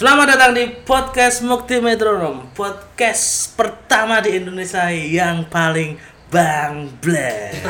Selamat 0.00 0.32
datang 0.32 0.56
di 0.56 0.64
podcast 0.80 1.44
Mukti 1.44 1.76
Metronom, 1.76 2.48
podcast 2.56 3.52
pertama 3.52 4.16
di 4.24 4.32
Indonesia 4.32 4.88
yang 4.88 5.44
paling 5.44 6.00
bang 6.32 6.88
blek. 7.04 7.60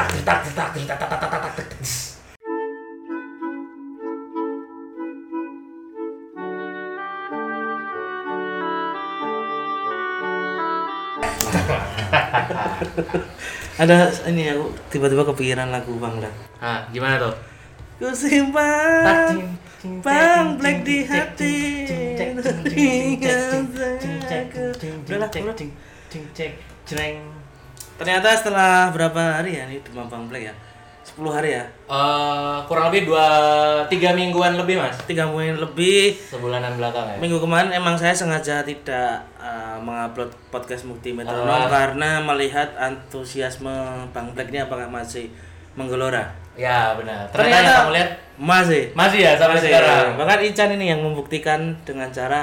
Ada 13.82 14.06
ini 14.30 14.54
aku 14.54 14.70
tiba-tiba 14.86 15.26
kepikiran 15.34 15.74
lagu 15.74 15.98
Bang. 15.98 16.22
Ah, 16.62 16.86
gimana 16.94 17.18
tuh? 17.18 17.34
Ku 17.98 18.14
simpan 18.14 19.58
Bang 19.80 20.60
Black 20.60 20.84
di 20.84 21.08
hati. 21.08 21.56
Udahlah. 25.00 25.30
Ternyata 27.96 28.28
setelah 28.32 28.92
berapa 28.92 29.40
hari 29.40 29.56
ya 29.56 29.64
ini 29.64 29.80
demam 29.80 30.04
Bang 30.04 30.28
Black 30.28 30.48
ya? 30.48 30.54
10 31.00 31.16
hari 31.26 31.56
ya? 31.56 31.64
Eh, 31.88 32.56
kurang 32.64 32.92
lebih 32.92 33.08
dua 33.08 33.26
tiga 33.88 34.12
mingguan 34.12 34.54
lebih 34.54 34.78
mas 34.78 34.94
Tiga 35.04 35.24
minggu 35.24 35.58
lebih. 35.58 36.12
sebulanan 36.14 36.76
belakang 36.76 37.02
ya 37.02 37.16
Minggu 37.16 37.40
kemarin 37.40 37.72
emang 37.72 37.96
saya 37.96 38.12
sengaja 38.12 38.60
tidak 38.62 39.24
uh, 39.34 39.80
mengupload 39.80 40.28
podcast 40.52 40.84
Mukti 40.84 41.10
Metronom 41.10 41.48
Ah. 41.50 41.66
karena 41.66 42.20
melihat 42.20 42.76
antusiasme 42.76 43.72
Bang 44.12 44.36
Black 44.36 44.52
ini 44.52 44.60
apakah 44.60 44.86
masih 44.86 45.32
menggelora. 45.72 46.30
Ya 46.60 46.92
benar 46.94 47.24
ternyata, 47.26 47.32
Ternyata 47.32 47.64
yang 47.64 47.78
kamu 47.78 47.92
lihat 47.92 48.10
masih. 48.36 48.82
masih 48.92 49.20
ya 49.20 49.32
sampai 49.34 49.56
Masih. 49.56 49.68
sekarang 49.68 50.06
Bahkan 50.14 50.38
Ican 50.44 50.70
ini 50.72 50.86
yang 50.86 51.00
membuktikan 51.00 51.60
dengan 51.82 52.08
cara 52.10 52.40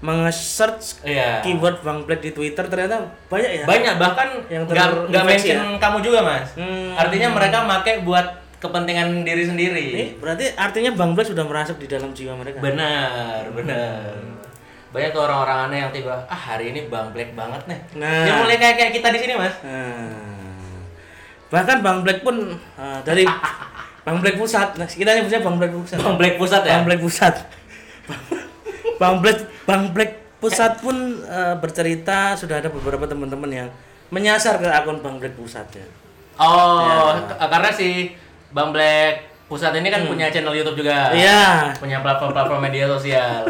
menge-search 0.00 1.04
iya 1.04 1.40
keyword 1.40 1.80
Bang 1.80 2.02
Black 2.02 2.20
di 2.20 2.32
Twitter 2.32 2.64
ternyata 2.64 3.04
banyak 3.28 3.50
ya. 3.54 3.64
banyak 3.64 3.94
bahkan 3.96 4.28
Yang 4.48 4.62
nggak 4.66 4.88
nggak 5.06 5.24
mention 5.24 5.58
kamu 5.76 5.98
juga 6.00 6.18
mas 6.22 6.48
Hmm. 6.54 6.92
artinya 6.94 7.28
mereka 7.30 7.62
make 7.62 8.00
buat 8.00 8.26
kepentingan 8.56 9.22
diri 9.22 9.44
sendiri 9.44 9.84
Ini 9.90 10.04
berarti 10.16 10.52
artinya 10.54 10.92
Bang 10.92 11.12
Black 11.12 11.28
sudah 11.28 11.44
merasuk 11.44 11.76
di 11.76 11.86
dalam 11.86 12.10
jiwa 12.10 12.32
mereka. 12.34 12.58
benar 12.58 13.44
benar 13.50 14.16
banyak 14.90 15.12
orang-orang 15.14 15.58
aneh 15.68 15.78
yang 15.78 15.92
tiba 15.92 16.16
ah 16.26 16.34
hari 16.48 16.74
ini 16.74 16.84
bang 16.84 17.14
black 17.14 17.30
banget 17.32 17.62
nih 17.64 17.78
Nah. 17.94 18.24
dia 18.26 18.34
mulai 18.34 18.58
kayak 18.58 18.74
kayak 18.74 18.92
kita 18.92 19.08
di 19.10 19.18
sini 19.20 19.34
mas 19.34 19.54
Nah, 19.62 20.39
bahkan 21.50 21.82
Bang 21.82 22.00
Black 22.00 22.22
pun 22.22 22.54
uh, 22.76 22.98
dari 23.02 23.26
Bang 24.00 24.18
Black 24.18 24.34
pusat, 24.34 24.74
nah, 24.74 24.86
kita 24.86 25.12
nyebutnya 25.12 25.42
Bang 25.42 25.58
Black 25.58 25.70
pusat. 25.70 25.98
bang 25.98 26.16
black 26.16 26.34
pusat 26.34 26.62
ya 26.64 26.72
Bang 26.72 26.84
Black 26.86 27.00
pusat. 27.00 27.34
Bang 28.96 29.16
Black 29.20 29.38
Bang 29.64 29.82
Black 29.90 30.10
pusat 30.40 30.80
pun 30.80 30.96
uh, 31.22 31.54
bercerita 31.56 32.32
sudah 32.32 32.60
ada 32.60 32.68
beberapa 32.68 33.04
teman-teman 33.04 33.50
yang 33.50 33.68
menyasar 34.08 34.56
ke 34.56 34.68
akun 34.68 35.00
Bang 35.00 35.20
Black 35.20 35.36
pusat 35.36 35.66
ya. 35.72 35.86
Oh, 36.36 37.12
k- 37.28 37.36
karena 37.38 37.70
si 37.70 38.16
Bang 38.50 38.72
Black 38.72 39.28
Pusat 39.44 39.82
ini 39.82 39.90
kan 39.90 40.06
punya 40.06 40.30
channel 40.30 40.54
YouTube 40.54 40.78
juga. 40.78 41.10
Hmm. 41.10 41.18
Iya. 41.18 41.74
Punya 41.74 41.98
platform-platform 42.00 42.62
media 42.62 42.86
sosial. 42.86 43.42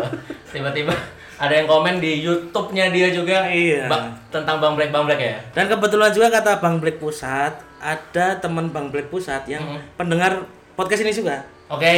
Tiba-tiba 0.49 0.97
ada 1.37 1.53
yang 1.53 1.69
komen 1.69 2.01
di 2.01 2.25
YouTube-nya 2.25 2.89
dia 2.89 3.13
juga 3.13 3.45
Iya. 3.47 3.85
ba- 3.85 4.09
tentang 4.33 4.65
Bang 4.65 4.81
Black 4.81 4.89
Bang 4.89 5.05
Black 5.05 5.21
ya. 5.21 5.37
Dan 5.53 5.69
kebetulan 5.69 6.09
juga 6.11 6.33
kata 6.33 6.57
Bang 6.57 6.81
Black 6.81 6.97
pusat 6.97 7.53
ada 7.81 8.37
teman 8.37 8.69
Bang 8.69 8.89
Black 8.89 9.09
pusat 9.09 9.43
yang 9.47 9.61
Hmm. 9.61 9.81
pendengar 9.97 10.45
podcast 10.73 11.01
ini 11.01 11.11
juga. 11.11 11.41
Oke. 11.67 11.89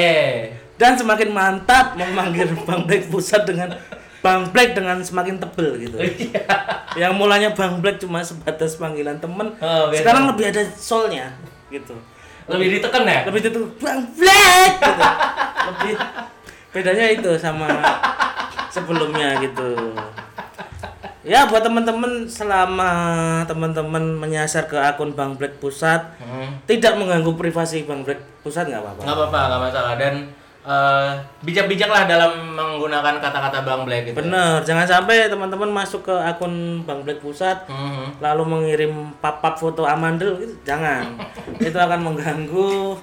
Dan 0.75 0.95
semakin 0.95 1.29
mantap 1.29 1.95
memanggil 1.95 2.49
Bang 2.67 2.83
Black 2.83 3.07
pusat 3.07 3.43
dengan 3.43 3.75
Bang 4.19 4.47
Black 4.49 4.73
dengan 4.73 4.99
semakin 4.99 5.37
tebel 5.37 5.77
gitu. 5.81 5.97
Iya. 5.99 6.43
yang 7.01 7.13
mulanya 7.13 7.51
Bang 7.51 7.79
Black 7.79 7.99
cuma 7.99 8.21
sebatas 8.21 8.75
panggilan 8.75 9.19
temen, 9.19 9.51
Oh, 9.57 9.89
beda. 9.89 9.99
sekarang 9.99 10.25
lebih 10.29 10.45
ada 10.49 10.63
soulnya 10.73 11.35
gitu. 11.69 11.98
Lebih 12.45 12.79
ditekan 12.79 13.03
ya? 13.03 13.23
Lebih 13.25 13.41
itu 13.45 13.61
Bang 13.77 14.03
Black 14.13 14.71
gitu. 14.79 15.03
lebih 15.69 15.92
bedanya 16.71 17.07
itu 17.09 17.31
sama 17.37 17.69
sebelumnya 18.69 19.37
gitu. 19.39 19.92
Ya 21.23 21.47
buat 21.47 21.63
teman-teman 21.63 22.27
selama 22.27 22.91
teman-teman 23.45 24.19
menyasar 24.19 24.67
ke 24.67 24.75
akun 24.75 25.13
Bang 25.13 25.35
Black 25.35 25.55
Pusat 25.57 26.19
Hmm. 26.19 26.51
tidak 26.65 26.95
mengganggu 26.95 27.31
privasi 27.33 27.83
Bang 27.83 28.03
Black 28.03 28.19
Pusat 28.41 28.69
nggak 28.69 28.83
apa-apa. 28.83 29.01
Nggak 29.03 29.17
apa-apa, 29.17 29.39
nggak 29.47 29.61
masalah 29.63 29.95
dan 29.97 30.15
eh, 30.63 31.11
bijak-bijaklah 31.41 32.07
dalam 32.07 32.31
menggunakan 32.53 33.19
kata-kata 33.19 33.63
Bang 33.63 33.83
Black 33.83 34.03
gitu. 34.05 34.15
Bener, 34.17 34.63
jangan 34.63 34.83
sampai 34.85 35.27
teman-teman 35.27 35.67
masuk 35.69 36.03
ke 36.03 36.15
akun 36.17 36.55
Bang 36.83 37.03
Black 37.03 37.19
Pusat 37.19 37.67
Mhm. 37.67 38.19
lalu 38.19 38.43
mengirim 38.45 38.93
pap-pap 39.17 39.55
foto 39.57 39.83
amandel 39.83 40.39
gitu 40.39 40.55
jangan 40.65 41.07
itu 41.61 41.75
akan 41.77 42.03
mengganggu 42.03 42.95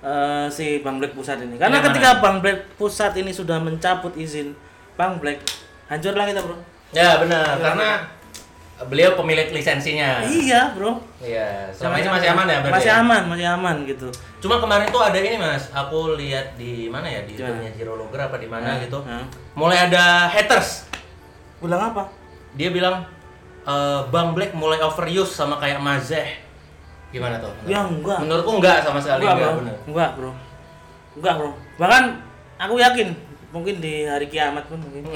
eh, 0.00 0.46
si 0.48 0.80
Bang 0.80 0.96
Black 0.96 1.12
Pusat 1.12 1.44
ini 1.44 1.56
karena 1.56 1.80
Yang 1.80 1.86
ketika 1.90 2.10
Bang 2.18 2.38
Black 2.38 2.76
Pusat 2.76 3.12
ini 3.18 3.28
sudah 3.30 3.56
mencabut 3.56 4.12
izin 4.14 4.52
Bang 4.94 5.16
Black 5.16 5.40
hancurlah 5.86 6.24
kita 6.24 6.40
bro 6.40 6.56
Ya 6.90 7.20
benar, 7.20 7.58
karena 7.58 7.88
beliau 8.80 9.12
pemilik 9.14 9.50
lisensinya. 9.50 10.22
iya 10.22 10.70
bro 10.70 11.02
Iya, 11.18 11.66
selama 11.74 11.98
ini 11.98 12.08
masih 12.08 12.28
aman 12.30 12.46
ya 12.46 12.58
berarti. 12.58 12.74
masih 12.78 12.90
ya? 12.90 13.02
aman 13.02 13.22
masih 13.26 13.46
aman 13.50 13.76
gitu 13.84 14.08
Cuma 14.38 14.56
kemarin 14.56 14.86
tuh 14.86 15.02
ada 15.02 15.18
ini 15.18 15.34
mas, 15.34 15.66
aku 15.68 16.14
lihat 16.14 16.54
di 16.54 16.86
mana 16.86 17.04
ya 17.04 17.20
di 17.22 17.34
Di 17.34 17.42
mana? 17.42 17.58
YouTube-nya 17.58 17.70
Zero 17.74 17.92
Loger 17.96 18.20
apa 18.22 18.36
di 18.36 18.46
mana 18.46 18.78
gitu. 18.78 19.02
Hah? 19.02 19.26
Mulai 19.52 19.90
ada 19.90 20.04
haters. 20.28 20.86
bilang 21.58 21.82
apa 21.88 22.06
Dia 22.54 22.70
bilang 22.70 23.02
"Eh, 23.64 24.00
Bang 24.08 24.32
Black 24.32 24.54
mulai 24.54 24.78
overuse 24.78 25.34
sama 25.34 25.58
kayak 25.58 25.76
Mazeh. 25.78 26.38
Gimana 27.08 27.36
tuh? 27.36 27.50
ya 27.66 27.82
enggak 27.82 28.22
Menurutku 28.22 28.52
enggak 28.54 28.78
sama 28.80 28.96
sekali 28.96 29.24
enggak 29.24 29.34
enggak, 29.34 29.50
bro 29.50 29.58
bener. 29.58 29.76
enggak 29.84 30.10
bro 30.14 30.30
enggak 31.18 31.34
bro 31.34 31.50
bahkan 31.76 32.04
aku 32.56 32.74
yakin 32.78 33.08
mungkin 33.48 33.80
di 33.80 34.04
hari 34.04 34.26
kiamat 34.26 34.64
pun 34.66 34.76
mungkin 34.76 35.08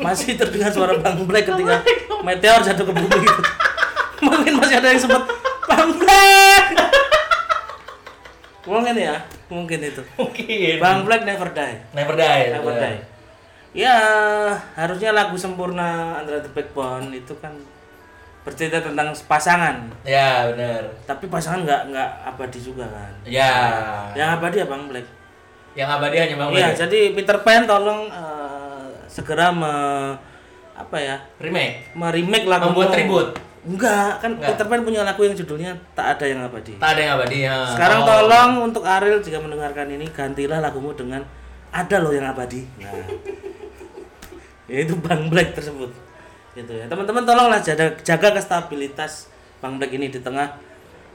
masih 0.00 0.34
terdengar 0.34 0.68
suara 0.68 0.96
Bang 0.96 1.20
Black 1.24 1.44
ketika 1.44 1.84
meteor 2.20 2.60
jatuh 2.60 2.80
ke 2.82 2.92
bumi 2.92 3.16
gitu. 3.18 3.42
mungkin 4.24 4.52
masih 4.56 4.80
ada 4.80 4.88
yang 4.88 4.98
sempat 4.98 5.22
Bang 5.64 5.92
Black 5.94 6.64
mungkin 8.64 8.94
ya 8.96 9.20
mungkin 9.46 9.78
itu 9.78 10.00
Mungkin. 10.16 10.80
Bang 10.80 11.04
Black 11.04 11.22
never 11.22 11.48
die 11.50 11.76
Never 11.92 12.16
die. 12.16 12.44
never 12.50 12.72
bener. 12.72 12.80
die 12.80 12.98
ya 13.74 13.96
harusnya 14.72 15.12
lagu 15.12 15.36
sempurna 15.36 16.16
Andra 16.16 16.40
the 16.40 16.48
Backbone 16.48 17.12
itu 17.12 17.36
kan 17.36 17.52
bercerita 18.40 18.80
tentang 18.80 19.12
pasangan 19.26 19.92
Ya 20.00 20.48
benar. 20.48 20.88
tapi 21.04 21.28
pasangan 21.28 21.60
nggak 21.60 21.82
nggak 21.92 22.08
abadi 22.24 22.58
juga 22.58 22.88
kan 22.88 23.12
Ya. 23.28 23.52
yang 24.16 24.40
abadi 24.40 24.64
ya 24.64 24.66
Bang 24.66 24.88
Black 24.88 25.04
Yang 25.74 25.88
abadi 25.90 26.16
hanya 26.22 26.36
Bang 26.38 26.50
Iya, 26.54 26.68
jadi 26.72 27.00
Peter 27.12 27.38
Pan 27.42 27.66
tolong 27.66 28.06
eh, 28.06 28.86
segera 29.10 29.50
me, 29.50 29.74
apa 30.74 30.96
ya? 30.98 31.16
Remake. 31.38 31.94
meremake 31.94 32.46
lagu 32.46 32.70
Membuat 32.70 32.94
tribut. 32.94 33.28
Enggak, 33.64 34.20
kan 34.20 34.30
Enggak. 34.36 34.54
Peter 34.54 34.66
Pan 34.68 34.80
punya 34.82 35.00
lagu 35.02 35.20
yang 35.20 35.34
judulnya 35.34 35.72
Tak 35.92 36.18
Ada 36.18 36.24
Yang 36.30 36.40
Abadi. 36.46 36.72
Tak 36.76 36.88
ada 36.94 37.00
yang 37.00 37.12
abadi 37.16 37.38
ya. 37.42 37.56
Sekarang 37.66 38.00
Oh. 38.02 38.06
tolong 38.06 38.50
untuk 38.62 38.84
Ariel 38.84 39.18
jika 39.18 39.38
mendengarkan 39.38 39.88
ini 39.88 40.06
gantilah 40.06 40.60
lagumu 40.60 40.92
dengan 40.92 41.24
Ada 41.72 41.96
loh 41.98 42.12
yang 42.12 42.28
abadi. 42.28 42.62
Nah. 42.78 42.92
Yaitu 44.70 44.94
Bang 44.96 45.26
Black 45.26 45.52
tersebut. 45.52 45.90
Gitu 46.54 46.70
ya. 46.70 46.86
Teman-teman 46.86 47.26
tolonglah 47.26 47.58
jaga, 47.58 47.98
jaga 48.00 48.28
kestabilitas 48.32 49.26
Bang 49.58 49.76
Black 49.76 49.90
ini 49.90 50.06
di 50.06 50.22
tengah 50.22 50.54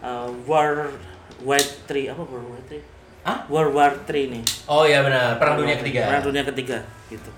eh, 0.02 0.28
War 0.44 0.92
Wide 1.40 1.88
3 1.88 2.12
apa 2.12 2.22
War 2.22 2.44
Wide 2.44 2.68
3? 2.68 2.99
Hah? 3.20 3.44
World 3.48 3.74
War 3.74 3.92
3 4.04 4.32
nih. 4.32 4.44
Oh 4.66 4.84
iya 4.84 5.02
benar, 5.02 5.36
Perang 5.38 5.56
Dunia 5.56 5.76
Ketiga. 5.76 6.08
Perang 6.08 6.24
dunia 6.24 6.44
ketiga 6.44 6.78
gitu. 7.08 7.30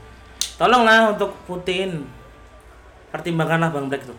Tolonglah 0.56 1.12
untuk 1.12 1.34
Putin 1.44 2.06
pertimbangkanlah 3.10 3.70
Bang 3.70 3.88
Black 3.88 4.06
tuh. 4.06 4.16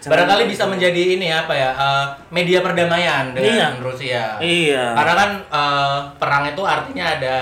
Jangan- 0.00 0.10
Barangkali 0.16 0.44
bisa 0.48 0.64
menjadi 0.64 1.02
ini 1.14 1.28
apa 1.28 1.52
ya 1.52 1.70
eh, 1.70 2.06
media 2.30 2.60
perdamaian 2.60 3.34
dengan 3.34 3.76
Iya. 3.76 3.82
Rusia. 3.82 4.24
Iya. 4.38 4.84
Karena 4.94 5.14
kan 5.14 5.30
eh, 5.44 5.98
perang 6.16 6.44
itu 6.46 6.62
artinya 6.62 7.04
ada 7.10 7.36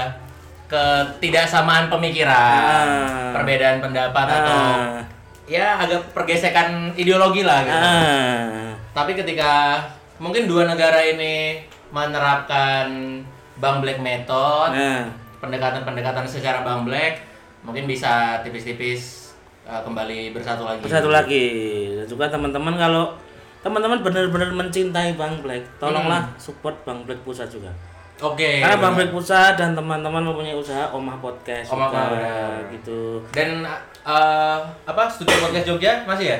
ketidaksamaan 0.66 1.86
pemikiran, 1.86 2.86
Ah. 2.88 3.30
perbedaan 3.32 3.78
pendapat 3.78 4.26
atau 4.26 4.56
Ah. 4.56 4.98
ya 5.44 5.76
agak 5.76 6.00
pergesekan 6.10 6.90
ideologi 6.94 7.44
lah 7.44 7.60
gitu. 7.60 7.76
Ah. 7.78 8.72
Tapi 8.90 9.12
ketika 9.14 9.78
mungkin 10.16 10.48
dua 10.48 10.64
negara 10.64 10.98
ini 10.98 11.60
menerapkan 11.92 12.88
Bang 13.60 13.84
Black 13.84 14.00
method, 14.00 14.72
Nah, 14.72 15.04
pendekatan-pendekatan 15.38 16.24
secara 16.24 16.64
Bang 16.64 16.88
Black, 16.88 17.20
mungkin 17.62 17.84
bisa 17.84 18.40
tipis-tipis 18.40 19.30
eh, 19.62 19.80
kembali 19.84 20.32
bersatu 20.34 20.66
lagi. 20.66 20.82
satu 20.88 21.12
lagi 21.12 21.46
dan 21.94 22.06
juga 22.08 22.26
teman-teman 22.26 22.74
kalau 22.74 23.14
teman-teman 23.62 24.02
benar-benar 24.02 24.50
mencintai 24.50 25.14
Bang 25.14 25.38
Black, 25.44 25.62
tolonglah 25.78 26.26
support 26.40 26.74
Bang 26.82 27.06
Black 27.06 27.22
Pusat 27.22 27.48
juga. 27.60 27.70
Oke. 28.22 28.62
Karena 28.62 28.78
Bang. 28.78 28.94
Black 28.98 29.12
Pusat 29.14 29.52
dan 29.58 29.70
teman-teman 29.74 30.22
mempunyai 30.22 30.54
usaha 30.54 30.90
Omah 30.90 31.18
Podcast 31.18 31.70
Omah 31.70 31.90
juga, 31.90 32.02
gitu. 32.74 33.22
Dan 33.30 33.62
eh, 34.02 34.58
apa 34.88 35.02
studio 35.06 35.36
podcast 35.38 35.66
Jogja 35.68 36.02
masih 36.08 36.34
ya? 36.34 36.38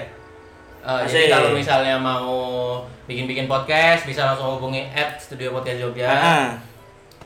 Masih. 0.82 1.06
jadi 1.08 1.26
kalau 1.31 1.50
misalnya 1.52 1.94
mau 1.94 2.34
bikin-bikin 3.05 3.46
podcast 3.46 4.02
bisa 4.02 4.25
langsung 4.25 4.58
hubungi 4.58 4.82
at 4.88 5.14
studio 5.17 5.50
podcast 5.50 5.79
Jogja 5.79 6.06
Ah. 6.06 6.49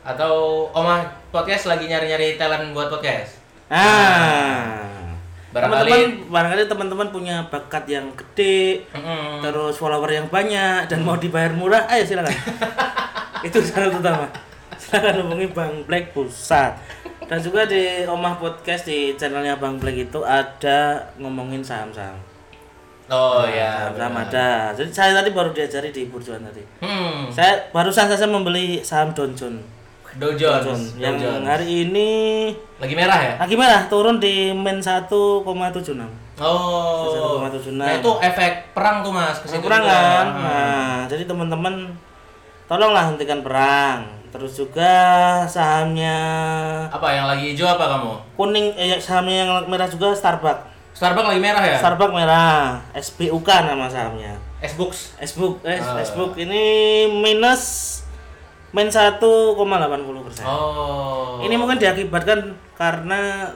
atau 0.05 0.67
Omah 0.71 1.03
podcast 1.31 1.65
lagi 1.67 1.87
nyari-nyari 1.87 2.37
talent 2.37 2.71
buat 2.71 2.89
podcast. 2.89 3.41
Ah. 3.67 4.85
Barangkali- 5.51 5.89
Teman-teman, 5.89 6.29
barangkali 6.29 6.63
teman-teman 6.67 7.09
punya 7.11 7.37
bakat 7.47 7.85
yang 7.87 8.13
gede, 8.13 8.85
terus 9.41 9.75
follower 9.75 10.11
yang 10.11 10.29
banyak 10.29 10.85
dan 10.85 11.01
mau 11.01 11.17
dibayar 11.17 11.49
murah, 11.51 11.89
ayo 11.89 12.05
silakan. 12.05 12.29
Itu 13.43 13.57
syarat 13.59 13.89
utama. 13.91 14.29
Silakan 14.77 15.25
hubungi 15.25 15.49
Bang 15.49 15.81
Black 15.83 16.13
Pusat. 16.13 16.77
Dan 17.25 17.41
juga 17.41 17.65
di 17.65 17.83
Omah 18.05 18.37
Podcast 18.37 18.85
di 18.85 19.17
channelnya 19.17 19.57
Bang 19.57 19.81
Black 19.81 19.97
itu 19.99 20.21
ada 20.21 21.01
ngomongin 21.17 21.59
saham-saham. 21.59 22.15
Oh 23.07 23.47
ya. 23.47 23.87
Saham-saham 23.87 24.13
benar. 24.13 24.27
ada. 24.27 24.49
Jadi 24.75 24.91
saya 24.91 25.11
tadi 25.15 25.31
baru 25.31 25.51
diajari 25.51 25.89
di 25.91 26.07
Burjuan 26.07 26.43
tadi. 26.43 26.63
Hmm. 26.81 27.31
Saya 27.31 27.71
barusan 27.71 28.07
saja 28.07 28.27
membeli 28.27 28.83
saham 28.83 29.11
Dow 29.11 29.31
Jones. 29.31 29.63
Dow 30.17 30.33
Dow 30.33 30.35
Jones. 30.35 30.65
Jones. 30.65 30.85
Dow 30.93 31.03
Yang 31.03 31.17
Jones. 31.23 31.45
hari 31.45 31.67
ini 31.85 32.09
lagi 32.77 32.95
merah 32.95 33.21
ya? 33.21 33.33
lagi 33.39 33.55
merah 33.55 33.83
turun 33.87 34.17
di 34.17 34.51
min 34.51 34.81
1,76. 34.81 35.45
Oh. 36.37 37.47
1,76. 37.47 37.77
Nah 37.77 37.95
itu 37.95 38.11
efek 38.21 38.73
perang 38.73 39.01
tuh 39.01 39.13
mas. 39.13 39.39
Ke 39.39 39.47
situ 39.49 39.63
Kurang 39.63 39.81
juga. 39.81 39.95
kan? 39.95 40.27
Hmm. 40.27 40.43
Nah, 40.43 40.99
jadi 41.07 41.25
teman-teman 41.25 41.75
tolonglah 42.65 43.07
hentikan 43.07 43.41
perang. 43.41 44.03
Terus 44.27 44.53
juga 44.53 44.93
sahamnya 45.47 46.19
Apa 46.91 47.09
yang 47.11 47.25
lagi 47.25 47.55
hijau 47.55 47.65
apa 47.65 47.89
kamu? 47.89 48.13
kuning 48.37 48.75
eh 48.75 48.99
sahamnya 48.99 49.37
yang 49.43 49.65
merah 49.65 49.87
juga 49.87 50.13
Starbucks. 50.13 50.76
Starbucks 50.97 51.29
lagi 51.29 51.43
merah 51.45 51.61
ya? 51.61 51.77
Starbucks 51.77 52.15
merah, 52.15 52.81
SBUK 52.97 53.49
nama 53.69 53.85
sahamnya. 53.85 54.33
S-Books. 54.57 55.21
Facebook, 55.21 55.61
eh, 55.63 55.77
Ah. 55.77 56.01
Facebook 56.01 56.33
ini 56.35 56.65
minus 57.13 57.63
min 58.73 58.89
1,80 58.89 59.61
persen. 60.25 60.49
Oh. 60.49 61.45
Ini 61.45 61.53
mungkin 61.55 61.77
diakibatkan 61.77 62.41
karena 62.73 63.53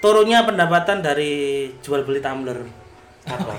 turunnya 0.00 0.42
pendapatan 0.42 1.04
dari 1.04 1.32
jual 1.78 2.00
beli 2.02 2.24
tumbler. 2.24 2.64
Apa? 3.24 3.56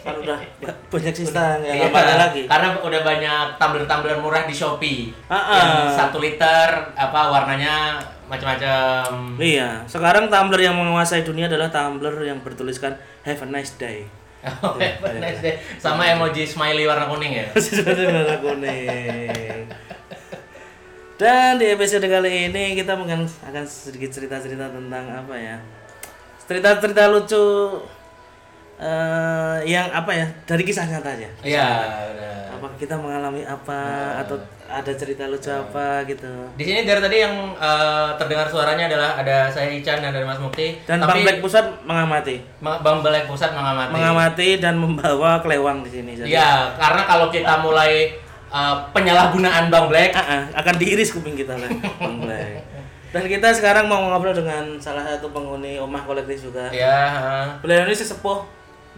kan 0.00 0.14
udah 0.16 0.40
ba- 0.56 0.78
banyak 0.88 1.12
sisa 1.12 1.60
ya 1.60 1.72
Iya, 1.74 1.88
pakai 1.88 2.16
lagi. 2.16 2.42
Karena 2.44 2.76
udah 2.76 3.00
banyak 3.02 3.44
tumbler-tumbler 3.56 4.16
murah 4.20 4.44
di 4.44 4.52
Shopee. 4.52 5.12
Ah, 5.26 5.36
ah. 5.36 5.56
Yang 5.56 5.72
satu 5.96 6.16
liter 6.16 6.68
apa 6.92 7.20
warnanya 7.28 8.00
macam-macam. 8.32 9.36
Iya, 9.36 9.84
sekarang 9.84 10.32
tumbler 10.32 10.64
yang 10.64 10.76
menguasai 10.80 11.20
dunia 11.20 11.52
adalah 11.52 11.68
tumbler 11.68 12.16
yang 12.24 12.40
bertuliskan 12.40 12.96
Have 13.28 13.44
a 13.44 13.48
nice 13.52 13.76
day. 13.76 14.08
Oh, 14.66 14.74
nice 14.74 15.38
deh. 15.38 15.54
Sama 15.78 16.02
emoji 16.10 16.42
smiley 16.42 16.82
warna 16.82 17.06
kuning 17.06 17.30
ya. 17.30 17.46
Warna 17.54 18.42
kuning. 18.42 19.70
Dan 21.14 21.62
di 21.62 21.70
episode 21.70 22.02
kali 22.10 22.50
ini 22.50 22.74
kita 22.74 22.98
mungkin 22.98 23.22
akan 23.22 23.62
sedikit 23.62 24.10
cerita-cerita 24.10 24.66
tentang 24.74 25.06
apa 25.06 25.38
ya? 25.38 25.62
Cerita-cerita 26.50 27.06
lucu 27.06 27.78
eh 28.82 29.56
yang 29.64 29.86
apa 29.88 30.10
ya? 30.10 30.26
Dari 30.42 30.62
kisah 30.62 30.84
nyata 30.84 31.08
aja. 31.08 31.28
Iya. 31.40 31.66
Apa 32.52 32.66
kita 32.76 32.94
mengalami 32.94 33.42
apa 33.42 33.78
atau 34.18 34.34
ada 34.64 34.92
cerita 34.92 35.24
lucu 35.24 35.46
apa 35.46 36.02
gitu. 36.04 36.26
Di 36.52 36.64
sini 36.64 36.82
dari 36.82 36.98
tadi 36.98 37.16
yang 37.20 37.34
eh, 37.52 38.08
terdengar 38.16 38.46
suaranya 38.46 38.88
adalah 38.88 39.14
ada 39.16 39.46
saya 39.46 39.70
Ican 39.70 39.98
dan 39.98 40.10
ada 40.10 40.24
Mas 40.24 40.38
Mukti. 40.38 40.82
Dan 40.82 40.98
Bang 41.00 41.20
Black 41.20 41.38
Pusat 41.38 41.66
mengamati. 41.82 42.36
Ma- 42.58 42.80
Bang 42.80 42.98
Black 43.00 43.26
Pusat 43.26 43.50
mengamati. 43.52 43.92
Mengamati 43.92 44.48
dan 44.58 44.74
membawa 44.76 45.38
kelewang 45.38 45.82
di 45.82 45.90
sini. 45.92 46.10
Iya, 46.18 46.74
karena 46.74 47.02
kalau 47.04 47.28
kita 47.28 47.60
mulai 47.60 48.18
eh, 48.48 48.76
penyalahgunaan 48.90 49.68
Bang 49.68 49.86
Black, 49.86 50.10
Ah, 50.12 50.24
ah, 50.24 50.42
akan 50.56 50.74
diiris 50.76 51.12
kuping 51.12 51.34
kita 51.34 51.54
oleh 51.54 51.70
Bang 51.96 52.18
Black. 52.18 52.66
Dan 53.12 53.28
kita 53.28 53.52
sekarang 53.52 53.84
mau 53.84 54.00
ngobrol 54.02 54.32
dengan 54.32 54.64
salah 54.78 55.04
satu 55.04 55.28
penghuni 55.28 55.76
Omah 55.76 56.00
Kolektif 56.02 56.48
juga. 56.48 56.72
ya 56.72 56.96
eh, 57.12 57.46
Beliau 57.60 57.84
ini 57.84 57.92
sesepuh 57.92 58.40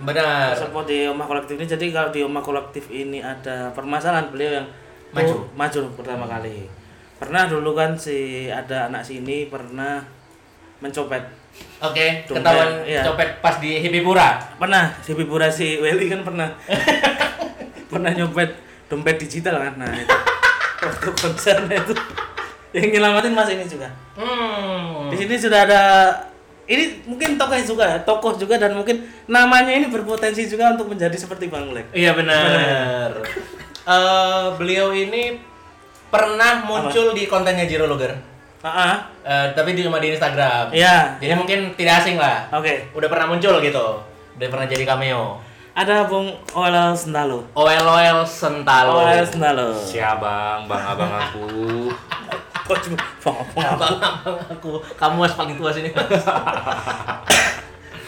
benar. 0.03 0.55
sesepuh 0.57 0.83
di 0.83 1.07
Omah 1.07 1.27
Kolektif 1.29 1.55
ini. 1.61 1.67
Jadi 1.71 1.87
kalau 1.95 2.11
di 2.11 2.21
Omah 2.27 2.43
Kolektif 2.43 2.91
ini 2.91 3.23
ada 3.23 3.71
permasalahan 3.71 4.33
beliau 4.33 4.63
yang 4.63 4.67
Maju. 5.15 5.35
Oh, 5.39 5.43
maju 5.55 5.81
pertama 5.95 6.27
kali. 6.27 6.67
Pernah 7.23 7.47
dulu 7.47 7.79
kan 7.79 7.95
si 7.95 8.51
ada 8.51 8.91
anak 8.91 9.07
sini 9.07 9.47
pernah 9.47 10.03
mencopet. 10.83 11.23
Oke, 11.79 12.27
Dompet, 12.27 12.43
ketahuan 12.43 12.71
iya. 12.83 13.07
copet 13.07 13.39
pas 13.39 13.63
di 13.63 13.79
Hibipura. 13.79 14.43
Pernah 14.59 14.91
si 14.99 15.15
Bibura 15.15 15.47
si 15.47 15.79
Weli 15.79 16.11
kan 16.11 16.27
pernah 16.27 16.51
pernah 17.95 18.11
nyopet 18.11 18.59
dompet 18.91 19.23
digital 19.23 19.63
kan. 19.63 19.79
Nah, 19.79 19.95
itu 19.95 20.17
waktu 20.83 21.09
konsernya 21.15 21.79
itu 21.79 21.95
yang 22.75 22.91
nyelamatin 22.91 23.39
Mas 23.39 23.55
ini 23.55 23.71
juga. 23.71 23.87
Hmm. 24.19 25.15
Di 25.15 25.17
sini 25.23 25.39
sudah 25.39 25.63
ada 25.63 25.83
ini 26.65 27.05
mungkin 27.05 27.37
tokoh 27.37 27.61
juga, 27.61 27.85
ya, 27.85 27.99
tokoh 28.03 28.33
juga 28.41 28.57
dan 28.57 28.73
mungkin 28.73 29.05
namanya 29.29 29.73
ini 29.73 29.93
berpotensi 29.93 30.49
juga 30.49 30.73
untuk 30.73 30.93
menjadi 30.93 31.15
seperti 31.15 31.53
Bang 31.53 31.73
Lek. 31.73 31.93
Iya 31.93 32.17
benar. 32.17 33.11
Eh, 33.85 34.47
beliau 34.57 34.97
ini 34.97 35.37
pernah 36.09 36.65
muncul 36.65 37.13
di 37.13 37.29
kontennya 37.29 37.69
Jiro 37.69 37.85
Logger. 37.85 38.17
Ah, 38.65 38.73
ah. 38.73 38.95
Eh, 39.21 39.47
tapi 39.53 39.77
di 39.77 39.85
cuma 39.85 40.01
di 40.01 40.09
Instagram. 40.09 40.73
Iya. 40.73 41.21
Jadi 41.21 41.37
mungkin 41.37 41.77
tidak 41.77 42.01
asing 42.01 42.17
lah. 42.17 42.49
Oke. 42.49 42.89
Udah 42.97 43.13
pernah 43.13 43.29
muncul 43.29 43.61
gitu. 43.61 44.01
Udah 44.41 44.49
pernah 44.49 44.65
jadi 44.65 44.89
cameo. 44.89 45.37
Ada 45.77 46.09
Bung 46.09 46.33
Olel 46.57 46.97
Sendalo. 46.97 47.45
Oel 47.53 47.85
Oel 47.85 48.25
Sentalo. 48.25 49.05
Olel 49.05 49.27
Sendalo. 49.29 49.77
Siap 49.77 50.17
bang, 50.17 50.65
bang 50.65 50.85
abang 50.87 51.13
aku. 51.13 51.45
Kok 52.65 52.79
cuma 52.81 52.97
Bang, 53.21 53.37
Bang. 53.53 53.77
Abang 53.77 53.97
abang 54.01 54.37
aku. 54.49 54.81
Kamu 54.97 55.21
mas 55.21 55.37
paling 55.37 55.61
tua 55.61 55.69
sini. 55.69 55.93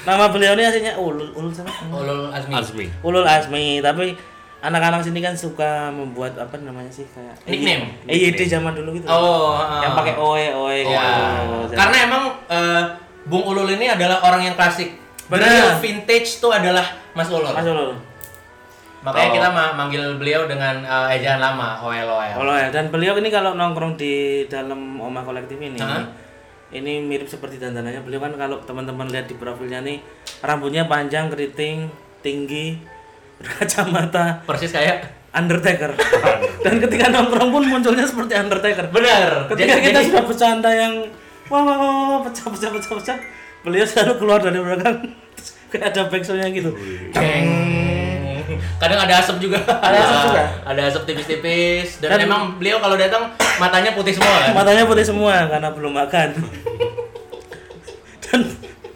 Nama 0.07 0.31
beliau 0.31 0.55
ini 0.55 0.63
aslinya 0.63 0.95
Ulul, 0.97 1.35
Ulul 1.35 1.51
siapa? 1.51 1.69
Ulul 1.91 2.31
Azmi. 2.31 2.53
Azmi. 2.55 2.87
Ulul 3.03 3.27
Asmi, 3.27 3.83
tapi 3.83 4.15
anak-anak 4.63 5.03
sini 5.03 5.19
kan 5.19 5.35
suka 5.35 5.91
membuat 5.91 6.39
apa 6.39 6.55
namanya 6.63 6.89
sih 6.89 7.05
kayak 7.11 7.35
Nickname? 7.45 7.85
EYD 8.07 8.41
zaman 8.47 8.73
dulu 8.73 8.97
gitu. 8.97 9.07
Oh, 9.11 9.59
yang 9.83 9.93
ah. 9.93 9.99
pakai 9.99 10.15
oe 10.15 10.47
oe 10.55 10.77
Iya. 10.87 11.07
gitu. 11.67 11.75
Karena 11.75 11.97
emang 12.07 12.23
eh, 12.47 12.83
Bung 13.27 13.45
Ulul 13.45 13.75
ini 13.75 13.91
adalah 13.91 14.23
orang 14.23 14.47
yang 14.47 14.55
klasik. 14.55 14.95
Benar. 15.27 15.83
Vintage 15.83 16.39
tuh 16.39 16.55
adalah 16.55 16.87
Mas 17.13 17.27
Ulul. 17.27 17.51
Mas 17.51 17.67
Ulul. 17.67 17.99
Makanya 19.07 19.23
Oh. 19.25 19.35
kita 19.35 19.49
ma- 19.49 19.75
manggil 19.77 20.03
beliau 20.17 20.45
dengan 20.45 20.83
eh, 20.83 21.15
ejaan 21.15 21.39
lama, 21.39 21.79
Oel 21.81 22.03
Oel. 22.05 22.35
Kalau 22.35 22.53
ya 22.53 22.69
dan 22.69 22.91
beliau 22.91 23.15
ini 23.15 23.31
kalau 23.31 23.55
nongkrong 23.55 23.95
di 23.95 24.15
dalam 24.45 24.99
omah 24.99 25.23
kolektif 25.23 25.55
ini, 25.57 25.79
Hah? 25.79 26.03
ini 26.69 26.99
mirip 27.01 27.25
seperti 27.25 27.57
dandanannya 27.57 28.03
beliau 28.03 28.19
kan 28.21 28.35
kalau 28.35 28.59
teman-teman 28.61 29.07
lihat 29.07 29.25
di 29.25 29.35
profilnya 29.35 29.79
nih 29.81 30.03
rambutnya 30.41 30.85
panjang, 30.85 31.31
keriting, 31.31 31.87
tinggi, 32.19 32.83
berkacamata, 33.39 34.43
Persis 34.43 34.71
kayak 34.71 35.07
Undertaker. 35.31 35.95
dan 36.65 36.75
ketika 36.81 37.07
nongkrong 37.07 37.53
pun 37.53 37.63
munculnya 37.65 38.03
seperti 38.03 38.35
Undertaker. 38.35 38.89
benar. 38.89 39.47
Ketika 39.47 39.79
kita 39.79 40.01
sudah 40.03 40.25
bercanda 40.25 40.69
yang 40.69 41.07
wah 41.47 41.63
wah 41.63 41.77
wah, 41.77 41.93
wah 42.11 42.21
pecah 42.21 42.49
pecah 42.49 42.71
pecah 42.71 42.93
pecah, 42.97 43.19
beliau 43.63 43.85
selalu 43.85 44.13
keluar 44.17 44.41
dari 44.41 44.59
belakang 44.59 45.15
kayak 45.71 45.93
ada 45.93 46.09
backsoundnya 46.09 46.51
gitu. 46.51 46.75
Ceng. 47.13 47.47
Kadang 48.77 48.99
ada 49.01 49.15
asap 49.19 49.37
juga. 49.39 49.59
Ada 49.63 49.97
asap 49.97 50.19
juga. 50.27 50.43
ada 50.71 50.81
asap 50.85 51.03
tipis-tipis 51.05 51.89
dan, 51.99 52.17
Dan- 52.17 52.27
emang 52.27 52.57
beliau 52.57 52.79
kalau 52.79 52.95
datang 52.95 53.29
matanya 53.57 53.93
putih 53.93 54.13
semua 54.13 54.35
kan. 54.41 54.53
Matanya 54.53 54.85
putih 54.85 55.05
semua 55.05 55.35
karena 55.47 55.69
belum 55.71 55.93
makan. 55.93 56.29
dan 58.25 58.41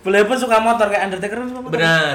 beliau 0.00 0.24
pun 0.24 0.36
suka 0.36 0.56
motor 0.58 0.88
kayak 0.88 1.06
Undertaker 1.06 1.36
kan 1.36 1.48
suka 1.48 1.60
motor. 1.60 1.76
Benar. 1.76 2.14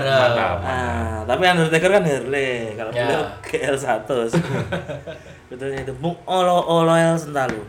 Nah, 0.59 1.23
tapi 1.23 1.43
Undertaker 1.45 1.89
kan 1.91 2.03
Harley, 2.03 2.73
kalau 2.73 2.91
Ya. 2.91 3.05
beliau 3.05 3.21
GL 3.41 3.75
100. 3.75 4.33
Betulnya 5.49 5.79
itu 5.81 5.93
Bung 5.95 6.17
Olo 6.25 6.57
Oloel 6.65 7.13
Sentalu. 7.15 7.61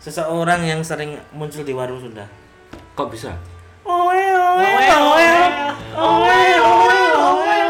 Seseorang 0.00 0.64
yang 0.64 0.80
sering 0.80 1.12
muncul 1.30 1.60
di 1.60 1.76
warung 1.76 2.00
Sunda. 2.00 2.24
Kok 2.96 3.12
bisa? 3.12 3.36
Oel 3.84 4.32
oel 4.32 4.76
oel 4.88 5.50
oel 5.92 6.60
oel 6.62 7.06
oel. 7.36 7.68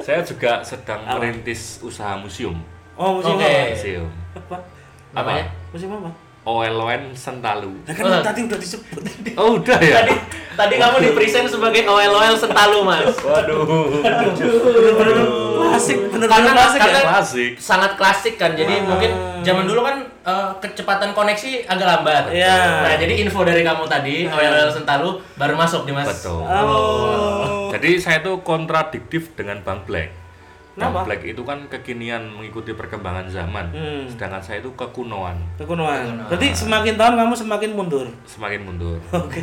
Saya 0.00 0.20
juga 0.20 0.60
sedang 0.60 1.00
merintis 1.06 1.78
usaha 1.80 2.16
museum. 2.16 2.56
Oh, 2.94 3.16
musim 3.16 3.36
Oke. 3.36 3.44
apa? 3.44 3.70
Museum. 3.70 4.08
Apa? 4.34 4.56
Apanya? 5.12 5.44
Musim 5.70 5.88
apa? 5.90 6.10
Oeloen 6.40 7.12
Sentalu. 7.12 7.68
Nah, 7.84 7.92
kan 7.92 8.24
tadi 8.24 8.40
udah 8.42 8.56
disebut. 8.56 9.02
Oh 9.36 9.60
udah 9.60 9.76
ya? 9.76 10.00
Tadi 10.02 10.14
tadi 10.56 10.74
kamu 10.76 10.96
di 10.98 11.10
present 11.12 11.44
sebagai 11.46 11.84
Oel 11.84 12.32
Sentalu, 12.34 12.80
Mas. 12.80 13.12
Waduh. 13.20 13.60
Bener-bener 14.00 15.20
klasik, 15.54 15.96
bener-bener 16.08 16.28
Karena- 16.32 16.52
klasik 16.56 16.80
ya. 16.80 16.84
karena- 16.88 17.04
Klasik. 17.12 17.50
sangat 17.60 17.92
klasik 17.94 18.34
kan 18.34 18.52
jadi 18.52 18.80
mungkin 18.80 19.12
zaman 19.40 19.64
dulu 19.64 19.80
kan 19.80 19.96
eh, 20.20 20.50
kecepatan 20.60 21.12
koneksi 21.12 21.64
agak 21.66 21.86
lambat. 21.86 22.24
Iya. 22.28 22.84
Nah, 22.84 22.96
jadi 22.96 23.20
info 23.20 23.40
dari 23.40 23.60
kamu 23.60 23.84
tadi, 23.84 24.24
OLL 24.24 24.68
Sentalu 24.68 25.20
baru 25.34 25.54
masuk 25.54 25.84
di 25.84 25.92
Mas. 25.92 26.08
Betul. 26.08 26.40
Oh. 26.40 27.39
Jadi 27.72 27.90
saya 27.96 28.18
itu 28.18 28.32
kontradiktif 28.40 29.32
dengan 29.32 29.60
Bang 29.60 29.82
Black. 29.82 30.10
Kenapa? 30.70 31.02
Bang 31.02 31.04
Black 31.04 31.22
itu 31.24 31.42
kan 31.42 31.58
kekinian 31.66 32.30
mengikuti 32.30 32.70
perkembangan 32.72 33.26
zaman, 33.26 33.68
Hmm. 33.68 34.06
sedangkan 34.06 34.38
saya 34.38 34.58
itu 34.58 34.70
kekunoan, 34.72 35.34
Kekunuhan. 35.56 36.24
Berarti 36.24 36.46
semakin 36.52 36.94
tahun 36.94 37.14
kamu 37.16 37.34
semakin 37.34 37.70
mundur. 37.72 38.06
semakin 38.24 38.60
mundur. 38.62 38.96
Oke. 39.12 39.42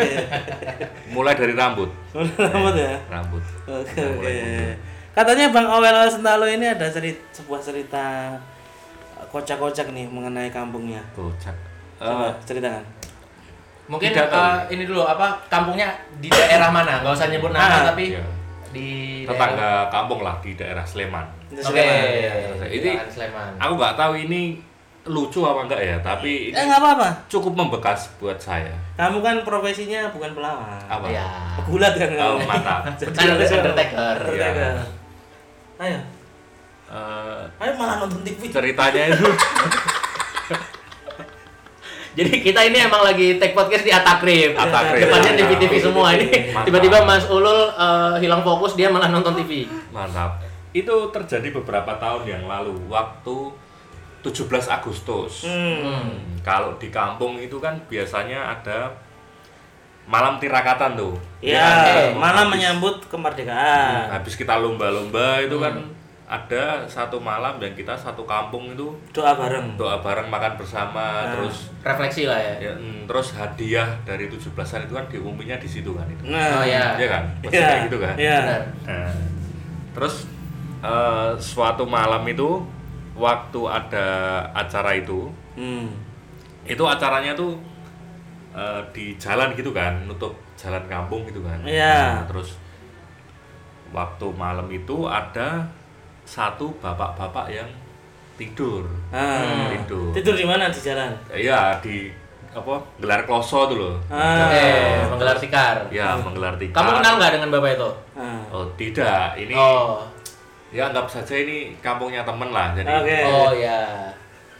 Mulai 1.09 1.33
dari 1.33 1.51
rambut, 1.51 1.91
Rambut 2.15 2.73
ya. 2.73 2.95
rambut. 3.05 3.43
Oke 3.65 3.99
mulai 4.09 4.33
mundur. 4.35 4.71
Katanya 5.11 5.45
Bang 5.49 5.67
Owel 5.67 5.97
Sentalo 6.07 6.45
ini 6.45 6.65
ada 6.65 6.87
cerita 6.87 7.19
sebuah 7.33 7.59
cerita 7.59 8.33
kocak-kocak 9.27 9.89
nih 9.89 10.05
mengenai 10.05 10.47
kampungnya. 10.47 11.01
Kocak. 11.11 11.53
Coba 11.97 12.29
Eh, 12.29 12.33
ceritakan. 12.45 12.83
Mungkin 13.87 14.09
Tidak 14.09 14.27
eh, 14.27 14.55
ini 14.69 14.83
dulu 14.83 15.01
apa 15.01 15.39
kampungnya 15.47 15.87
di 16.17 16.27
daerah 16.27 16.67
mana? 16.67 16.99
Gak 16.99 17.13
usah 17.13 17.27
nyebut 17.27 17.49
nama 17.49 17.63
Ah, 17.63 17.81
tapi 17.87 18.11
iya. 18.11 18.23
di 18.69 18.87
tetangga 19.23 19.87
kampung 19.87 20.19
lah 20.21 20.35
di 20.37 20.51
daerah 20.53 20.83
Sleman. 20.83 21.23
Oke. 21.49 21.63
Sleman. 21.63 22.67
Ini- 22.69 22.93
Daerah 22.93 23.07
Sleman. 23.09 23.51
Aku 23.57 23.73
nggak 23.73 23.95
tahu 23.95 24.13
ini 24.17 24.59
lucu 25.07 25.39
apa 25.41 25.63
enggak 25.63 25.79
ya, 25.79 25.95
tapi 26.01 26.51
Eh 26.51 26.53
ini 26.53 26.67
nggak 26.67 26.83
apa-apa. 26.83 27.07
cukup 27.27 27.55
membekas 27.55 28.11
buat 28.17 28.35
saya. 28.37 28.75
Kamu 28.93 29.23
kan 29.23 29.39
profesinya 29.41 30.11
bukan 30.11 30.35
pelawak. 30.35 30.83
Apa? 30.83 31.07
Iya. 31.07 31.23
Gulat 31.63 31.95
kan 31.95 32.09
Oh, 32.17 32.43
mantap. 32.43 32.83
Kan 33.15 33.23
Undertaker. 33.39 33.71
Undertaker. 34.19 34.75
Ayo, 35.77 35.99
Eh, 36.87 37.43
ayo 37.57 37.71
malah 37.73 37.99
nonton 37.99 38.19
TV. 38.21 38.47
ceritanya 38.47 39.03
itu 39.09 39.27
Jadi 42.17 42.41
kita 42.41 42.59
ini 42.63 42.81
emang 42.81 43.01
lagi 43.01 43.37
take 43.37 43.53
podcast 43.53 43.81
di 43.81 43.91
Atakrib. 43.91 44.51
Atakrib. 44.53 45.05
Depannya 45.05 45.31
Ya. 45.31 45.39
TV-TV 45.39 45.73
semua 45.79 46.07
ini. 46.11 46.25
Tiba-tiba 46.65 47.05
Mas 47.05 47.25
Ulul 47.27 47.69
eh, 47.69 48.15
hilang 48.19 48.41
fokus 48.41 48.73
dia 48.73 48.89
malah 48.89 49.07
nonton 49.07 49.37
TV. 49.37 49.69
mantap. 49.87 50.41
Itu 50.71 51.09
terjadi 51.09 51.53
beberapa 51.53 51.93
tahun 51.95 52.25
yang 52.25 52.43
lalu, 52.43 52.73
waktu 52.87 53.53
17 54.19 54.33
Agustus. 54.67 55.45
Hmm. 55.45 55.77
Hmm, 55.79 56.09
Kalau 56.41 56.73
di 56.75 56.89
kampung 56.89 57.37
itu 57.37 57.57
kan 57.57 57.77
biasanya 57.85 58.51
ada 58.51 58.91
malam 60.03 60.37
tirakatan 60.37 60.95
tuh. 60.95 61.13
Ya, 61.39 61.61
kan? 61.61 62.17
malam 62.17 62.35
Habis- 62.43 62.53
menyambut 62.57 62.95
kemerdekaan. 63.05 64.09
Habis 64.11 64.33
kita 64.33 64.55
lomba-lomba 64.55 65.37
itu 65.39 65.55
kan 65.55 65.75
ada 66.27 66.83
satu 66.83 67.15
malam 67.17 67.55
yang 67.57 67.71
kita 67.71 67.95
satu 67.95 68.27
kampung 68.27 68.67
itu 68.69 68.91
Doa 69.15 69.31
bareng. 69.31 69.79
doa 69.79 69.95
bareng 69.97 70.27
makan 70.27 70.59
bersama 70.59 71.23
Nah. 71.23 71.31
terus 71.31 71.71
Refleksi 71.79 72.27
lah 72.27 72.35
ya. 72.35 72.55
ya, 72.61 72.73
mm, 72.75 73.07
terus 73.07 73.31
hadiah 73.31 73.87
dari 74.03 74.27
17-an 74.27 74.83
itu 74.83 74.93
kan 74.93 75.07
diumuminya 75.07 75.55
di 75.55 75.63
situ 75.65 75.95
kan 75.95 76.03
itu. 76.05 76.27
Nah, 76.27 76.59
Oh, 76.59 76.63
iya. 76.67 76.99
Iya 76.99 77.07
kan? 77.07 77.23
Pasti 77.39 77.55
kayak 77.55 77.79
gitu 77.87 77.97
kan? 77.97 78.15
Iya. 78.19 78.37
Benar. 78.43 78.61
Nah, 78.83 79.11
terus 79.95 80.15
eh, 80.77 81.31
suatu 81.37 81.87
malam 81.87 82.21
itu 82.23 82.59
waktu 83.15 83.61
ada 83.65 84.07
acara 84.51 84.93
itu, 84.93 85.31
Hmm. 85.55 85.89
itu 86.63 86.83
acaranya 86.83 87.31
tuh 87.33 87.55
eh, 88.51 88.81
di 88.91 89.15
jalan 89.15 89.55
gitu 89.55 89.71
kan, 89.71 90.03
nutup 90.03 90.35
jalan 90.53 90.83
kampung 90.85 91.23
gitu 91.23 91.39
kan. 91.39 91.55
Iya. 91.63 92.19
Nah, 92.19 92.27
terus 92.27 92.59
waktu 93.89 94.27
malam 94.33 94.67
itu 94.67 95.07
ada 95.07 95.63
satu 96.27 96.75
bapak-bapak 96.83 97.47
yang 97.49 97.69
tidur. 98.35 98.83
Ah. 99.09 99.71
Tidur. 99.71 100.11
Tidur 100.11 100.35
di 100.35 100.43
mana 100.43 100.67
di 100.67 100.77
jalan? 100.77 101.15
Iya 101.31 101.79
di 101.79 102.11
apa 102.51 102.73
gelar 102.99 103.23
kloso 103.23 103.71
loh. 103.71 103.95
Ah. 104.11 104.51
Eh, 104.51 105.07
menggelar 105.07 105.39
tikar. 105.39 105.87
Ya 105.89 106.19
menggelar 106.19 106.59
tikar. 106.59 106.83
Kamu 106.83 106.91
kenal 106.99 107.13
nggak 107.15 107.31
dengan 107.39 107.49
bapak 107.55 107.71
itu? 107.79 107.89
Ah. 108.13 108.41
Oh 108.51 108.65
tidak, 108.75 109.39
ini 109.39 109.55
Oh. 109.55 110.03
ya 110.67 110.91
anggap 110.91 111.07
saja 111.07 111.31
ini 111.33 111.71
kampungnya 111.79 112.27
temen 112.27 112.51
lah. 112.51 112.75
Jadi 112.75 112.91
Oke. 112.91 113.19
Oh 113.23 113.51
ya. 113.55 114.11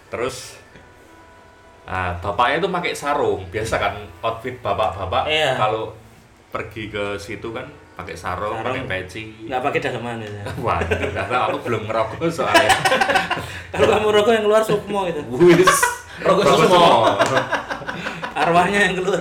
terus 0.08 0.56
ah, 1.84 2.16
bapaknya 2.18 2.64
itu 2.64 2.70
pakai 2.72 2.92
sarung. 2.96 3.44
Biasa 3.52 3.76
kan 3.76 3.94
outfit 4.24 4.56
bapak-bapak 4.58 5.28
Iya. 5.28 5.60
kalau 5.60 5.92
pergi 6.48 6.88
ke 6.88 7.20
situ 7.20 7.52
kan 7.52 7.68
pakai 7.98 8.14
sarung, 8.14 8.54
Sarung. 8.56 8.78
pakai 8.78 8.84
peci. 8.86 9.34
Nggak 9.44 9.60
pakai 9.60 9.80
daleman 9.82 10.22
ya. 10.22 10.30
Wah, 10.66 10.78
karena 10.86 11.38
aku 11.44 11.58
belum 11.60 11.82
ngerokok 11.84 12.30
soalnya. 12.30 12.70
Kalau 13.74 13.88
kamu 13.90 14.08
rokok 14.14 14.32
yang 14.32 14.46
keluar 14.46 14.62
sukmo 14.62 15.00
gitu. 15.06 15.22
Wis. 15.34 15.76
Rokok 16.22 16.44
semua. 16.46 17.18
Arwahnya 18.38 18.80
yang 18.86 18.96
keluar. 18.96 19.18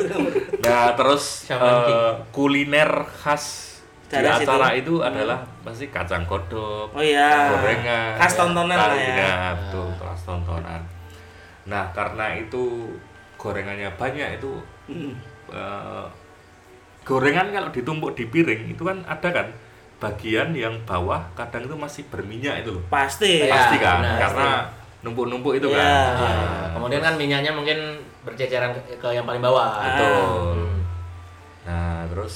Nah, 0.61 0.93
terus 0.93 1.49
eh, 1.49 2.13
kuliner 2.31 2.91
khas 3.17 3.65
di 4.07 4.15
Daerah 4.15 4.39
situ. 4.39 4.47
acara 4.47 4.69
itu 4.71 4.95
adalah 5.01 5.39
pasti 5.65 5.89
kacang 5.89 6.23
kodok, 6.23 6.95
Oh 6.95 7.03
iya. 7.03 7.51
gorengan, 7.51 8.15
Khas 8.15 8.39
tontonan 8.39 8.79
lah 8.79 8.87
tahu, 8.87 9.03
ya. 9.03 9.51
betul, 9.59 9.89
khas 9.99 10.21
tontonan. 10.23 10.79
Nah, 11.67 11.91
karena 11.91 12.31
itu 12.33 12.87
gorengannya 13.35 13.91
banyak 13.97 14.39
itu 14.39 14.53
Hmm. 14.87 15.11
eh, 15.51 16.07
gorengan 17.07 17.55
kalau 17.55 17.71
ditumpuk 17.71 18.19
di 18.19 18.27
piring 18.27 18.75
itu 18.75 18.83
kan 18.83 19.07
ada 19.07 19.29
kan 19.31 19.47
bagian 19.97 20.53
yang 20.53 20.75
bawah 20.85 21.23
kadang 21.39 21.65
itu 21.65 21.77
masih 21.79 22.03
berminyak 22.11 22.67
itu 22.67 22.75
loh. 22.75 22.85
Pasti. 22.91 23.47
Iya. 23.47 23.55
Pasti 23.55 23.77
kan, 23.81 24.03
benar, 24.03 24.19
karena 24.21 24.51
numpuk-numpuk 25.01 25.55
itu 25.57 25.71
Iya. 25.71 25.79
kan. 25.79 25.87
Ah, 26.21 26.67
kemudian 26.77 27.01
kan 27.01 27.15
minyaknya 27.15 27.55
mungkin 27.55 27.79
berceceran 28.27 28.75
ke, 28.75 28.99
ke 28.99 29.09
yang 29.15 29.25
paling 29.25 29.41
bawah. 29.41 29.71
Ah. 29.71 29.85
Betul. 29.87 30.21
Hmm. 30.53 30.79
Nah, 31.65 31.99
terus 32.11 32.35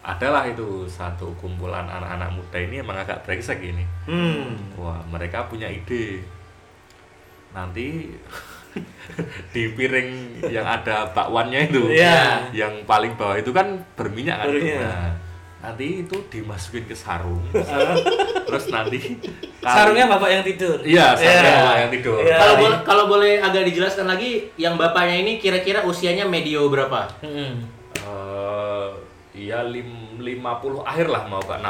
adalah 0.00 0.48
itu 0.48 0.88
satu 0.88 1.34
kumpulan 1.36 1.84
anak-anak 1.84 2.32
muda 2.32 2.56
ini 2.56 2.80
emang 2.80 2.96
agak 2.96 3.20
brengsek 3.26 3.60
ini. 3.60 3.84
Hmm. 4.08 4.56
Wah, 4.80 5.02
mereka 5.12 5.44
punya 5.50 5.68
ide. 5.68 6.24
Nanti 7.52 8.14
di 9.54 9.62
piring 9.74 10.10
yang 10.48 10.64
ada 10.64 11.10
bakwannya 11.10 11.68
itu, 11.68 11.90
Iya. 11.90 12.48
yang 12.54 12.84
paling 12.84 13.18
bawah 13.18 13.36
itu 13.36 13.50
kan 13.50 13.82
berminyak 13.96 14.36
kan. 14.38 14.46
Berminyak. 14.48 14.82
Nah, 14.84 15.10
nanti 15.58 16.06
itu 16.06 16.16
dimasukin 16.30 16.86
ke 16.86 16.94
sarung. 16.94 17.42
terus 18.46 18.70
nanti 18.70 19.18
Sarungnya 19.58 20.06
bapak 20.06 20.30
yang 20.30 20.44
tidur. 20.46 20.78
Iya, 20.80 21.18
sarungnya 21.18 21.42
Iya. 21.42 21.58
bapak 21.58 21.76
yang 21.76 21.90
tidur. 21.90 22.18
Iya. 22.22 22.36
Kalau 22.38 22.54
boleh 22.56 22.78
kalau 22.86 23.04
boleh 23.10 23.32
agak 23.42 23.62
dijelaskan 23.66 24.06
lagi, 24.06 24.30
yang 24.54 24.78
bapaknya 24.78 25.16
ini 25.18 25.32
kira-kira 25.36 25.82
usianya 25.82 26.24
medio 26.24 26.70
berapa? 26.70 27.10
Hmm. 27.20 27.66
Eh, 27.98 28.86
iya 29.38 29.62
lim, 29.62 29.86
50 30.18 30.34
akhir 30.82 31.06
lah 31.06 31.22
mau 31.24 31.38
ke 31.38 31.54
60 31.54 31.62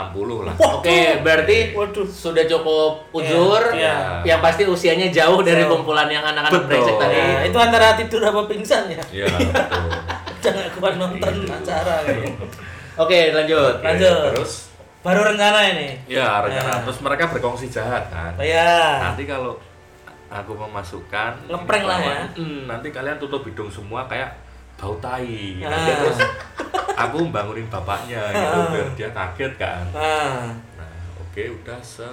lah. 0.43 0.55
Oke, 0.57 1.21
berarti 1.21 1.77
Waduh. 1.77 2.09
sudah 2.09 2.45
cukup 2.45 3.05
ujur. 3.13 3.61
Iya, 3.71 4.25
Yang 4.25 4.41
pasti 4.41 4.63
usianya 4.65 5.13
jauh 5.13 5.41
dari 5.41 5.63
kumpulan 5.63 6.09
yang 6.09 6.25
anak-anak 6.25 6.65
brengsek 6.65 6.97
tadi. 6.97 7.15
Nah, 7.15 7.45
itu 7.45 7.59
antara 7.59 7.93
tidur 7.95 8.25
apa 8.25 8.41
pingsan 8.45 8.89
ya? 8.89 9.03
Iya, 9.13 9.27
betul. 9.29 9.85
Jangan 10.45 10.67
kuat 10.73 10.95
nonton 10.97 11.35
acara 11.45 11.95
kayaknya. 12.03 12.33
Oke, 12.97 13.21
lanjut. 13.31 13.75
Oke, 13.77 13.85
Lanjut. 13.85 14.33
Terus 14.35 14.53
Baru 14.99 15.23
rencana 15.23 15.61
ini. 15.69 15.95
ya 16.11 16.43
rencana 16.43 16.73
Ya. 16.75 16.83
terus 16.83 16.99
mereka 16.99 17.31
berkongsi 17.31 17.69
jahat 17.69 18.11
kan. 18.11 18.35
Oh 18.35 18.43
ya. 18.43 18.99
Nanti 19.05 19.23
kalau 19.25 19.55
aku 20.29 20.53
memasukkan 20.53 21.47
Ngepreng 21.47 21.85
lah 21.85 21.99
ya. 21.99 22.19
Hmm, 22.35 22.67
nanti 22.67 22.91
kalian 22.91 23.17
tutup 23.17 23.45
hidung 23.45 23.69
semua 23.69 24.05
kayak 24.05 24.35
bau 24.79 24.95
tai. 24.97 25.59
Ah. 25.59 25.69
Nanti 25.69 25.91
terus 25.93 26.19
aku 26.95 27.19
bangunin 27.29 27.67
bapaknya 27.67 28.23
gitu 28.31 28.57
Ah. 28.57 28.71
biar 28.71 28.89
dia 28.95 29.09
kaget 29.11 29.53
kan. 29.57 29.85
Ah. 29.93 30.49
Nah, 30.75 30.89
oke 31.19 31.43
udah 31.59 31.79
se 31.79 32.07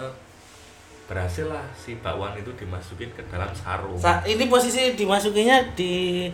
berhasil 1.05 1.45
lah 1.45 1.61
si 1.71 1.93
bakwan 1.95 2.33
itu 2.33 2.49
dimasukin 2.55 3.13
ke 3.13 3.21
dalam 3.29 3.53
sarung. 3.53 3.93
Sa- 3.95 4.25
ini 4.25 4.49
posisi 4.49 4.91
dimasukinya 4.91 5.61
di 5.77 6.25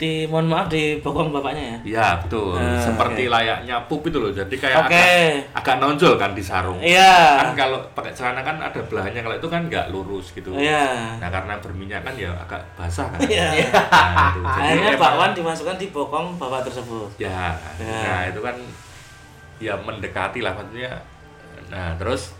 di 0.00 0.24
mohon 0.24 0.48
maaf 0.48 0.64
di 0.66 0.96
bokong 0.96 1.28
bapaknya 1.28 1.60
ya. 1.60 1.76
Iya 1.84 2.06
betul, 2.18 2.56
Ah, 2.56 2.80
seperti 2.80 3.28
oke. 3.28 3.32
layaknya 3.36 3.76
pup 3.84 4.00
itu 4.00 4.16
loh. 4.16 4.32
Jadi 4.32 4.56
kayak 4.56 4.76
Oke. 4.80 4.96
agak, 4.96 5.04
agak 5.52 5.76
nonjol 5.76 6.16
kan 6.16 6.32
di 6.32 6.40
sarung. 6.40 6.80
Iya. 6.80 7.36
Kan 7.38 7.52
kalau 7.52 7.76
pakai 7.92 8.08
celana 8.10 8.40
kan 8.40 8.56
ada 8.56 8.80
belahannya, 8.80 9.20
kalau 9.20 9.36
itu 9.36 9.44
kan 9.46 9.62
nggak 9.62 9.92
lurus 9.92 10.32
gitu. 10.32 10.50
Iya. 10.50 11.20
Nah 11.20 11.28
karena 11.28 11.60
berminyak 11.60 12.00
kan 12.00 12.16
ya 12.16 12.32
agak 12.32 12.64
basah 12.74 13.04
kan. 13.06 13.20
Iya. 13.22 13.52
Nah, 13.76 14.32
itu. 14.32 14.40
Jadi 14.48 14.60
Akhirnya 14.64 14.88
emang- 14.90 15.02
bakwan 15.04 15.30
dimasukkan 15.30 15.76
di 15.76 15.86
bokong 15.90 16.26
bapak 16.34 16.60
tersebut. 16.64 17.08
Ya, 17.20 17.52
Ya. 17.76 18.00
nah 18.00 18.20
itu 18.24 18.40
kan 18.40 18.56
ya 19.60 19.76
mendekati 19.76 20.40
lah 20.40 20.56
maksudnya. 20.56 20.96
Nah 21.68 21.92
terus 21.94 22.32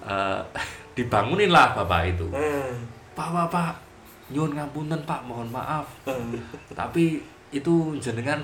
eh, 0.00 0.40
dibangunin 0.96 1.52
lah 1.52 1.74
bapak 1.74 2.08
itu. 2.08 2.24
Hmm. 2.32 2.88
Pak, 3.12 3.28
pak, 3.28 3.46
pak, 3.46 3.72
nyuwun 4.34 4.52
ngapunten 4.52 5.00
pak, 5.06 5.22
mohon 5.22 5.46
maaf. 5.48 5.86
Hmm. 6.02 6.34
Tapi 6.68 7.22
itu 7.48 7.74
jenengan 7.96 8.42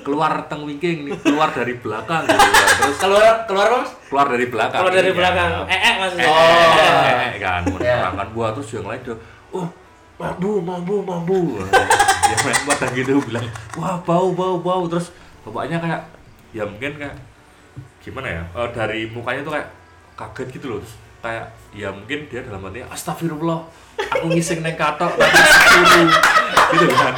keluar 0.00 0.48
teng 0.48 0.64
wingking, 0.64 1.06
keluar 1.20 1.52
dari 1.52 1.76
belakang 1.76 2.24
gitu. 2.24 2.34
ya. 2.40 2.66
Terus 2.74 2.96
Keluar 2.98 3.44
keluar 3.44 3.68
Mas? 3.70 3.90
keluar 4.08 4.26
dari 4.26 4.46
belakang. 4.48 4.80
Kalau 4.80 4.90
dari 4.90 5.06
ininya. 5.06 5.18
belakang, 5.20 5.50
eh 5.68 5.78
eh 5.78 5.94
maksudnya. 6.00 6.24
Eh, 6.24 6.32
Oh. 6.32 6.40
eh, 6.40 6.90
eh, 6.96 7.18
eh, 7.28 7.32
kan, 7.38 7.62
menerangkan 7.62 8.28
buah 8.32 8.50
terus 8.50 8.70
yang 8.72 8.86
lain 8.88 9.00
dia, 9.04 9.14
oh 9.52 9.68
mambu 10.16 10.64
mambu 10.64 11.04
mambu 11.04 11.60
ya 12.32 12.36
main 12.40 12.56
pada 12.64 12.88
gitu 12.96 13.20
bilang 13.20 13.44
wah 13.76 14.00
bau 14.00 14.32
bau 14.32 14.56
bau 14.56 14.88
terus 14.88 15.12
bapaknya 15.44 15.76
kayak 15.76 16.00
ya 16.56 16.64
mungkin 16.64 16.96
kayak 16.96 17.12
gimana 18.00 18.24
ya 18.24 18.42
eh, 18.56 18.68
dari 18.72 19.12
mukanya 19.12 19.44
tuh 19.44 19.52
kayak 19.52 19.68
kaget 20.16 20.48
gitu 20.56 20.66
loh 20.72 20.78
terus 20.80 20.96
kayak 21.20 21.44
ya 21.76 21.92
mungkin 21.92 22.24
dia 22.32 22.40
dalam 22.40 22.64
hati 22.64 22.80
astagfirullah 22.80 23.60
aku 23.98 24.26
ngising 24.28 24.60
neng 24.60 24.74
katok 24.74 25.12
tapi 25.12 25.38
turu." 25.86 26.02
gitu 26.76 26.94
kan 26.94 27.14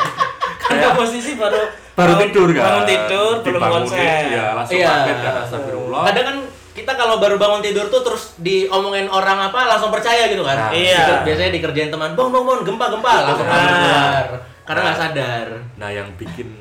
Kayak 0.60 0.92
posisi 0.94 1.32
baru 1.32 1.64
baru 1.94 2.12
bangun- 2.12 2.22
tidur 2.22 2.48
kan 2.52 2.62
Bangun 2.62 2.84
tidur, 2.86 3.34
belum 3.40 3.60
konsen. 3.62 4.22
ya 4.28 4.52
langsung 4.52 4.76
Iya. 4.76 4.88
kaget 4.92 5.18
kan 5.18 5.34
astagfirullah 5.40 6.02
Kadang 6.04 6.24
kan 6.26 6.36
kita 6.70 6.92
kalau 6.94 7.16
baru 7.16 7.34
bangun 7.34 7.58
tidur 7.60 7.86
tuh 7.86 8.02
terus 8.02 8.38
diomongin 8.38 9.08
orang 9.08 9.40
apa 9.42 9.66
langsung 9.66 9.90
percaya 9.90 10.26
gitu 10.26 10.40
kan. 10.40 10.54
Nah, 10.56 10.70
iya. 10.70 11.26
Biasanya 11.26 11.50
dikerjain 11.50 11.90
teman, 11.90 12.14
bong 12.14 12.30
bong 12.30 12.44
bong 12.44 12.62
gempa 12.62 12.86
gempa 12.88 13.12
langsung 13.24 13.42
Nah. 13.44 14.22
Karena 14.62 14.80
nggak 14.84 14.98
sadar. 15.00 15.48
Nah 15.74 15.88
yang 15.88 16.06
bikin 16.14 16.54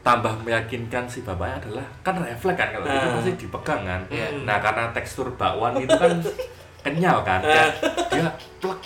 tambah 0.00 0.32
meyakinkan 0.40 1.04
si 1.04 1.20
bapaknya 1.20 1.60
adalah 1.60 1.86
kan 2.00 2.14
refleks 2.16 2.56
kan 2.56 2.68
kalau 2.72 2.86
itu 2.86 2.96
Ah. 3.04 3.14
pasti 3.14 3.32
dipegang 3.36 3.82
kan. 3.82 4.00
Iya. 4.08 4.26
Nah 4.40 4.56
karena 4.58 4.84
tekstur 4.90 5.28
bakwan 5.32 5.76
itu 5.76 5.92
kan 5.92 6.16
kenyal 6.84 7.20
kan. 7.20 7.38
Kayak 7.38 7.68
dia 8.08 8.30
plek, 8.58 8.80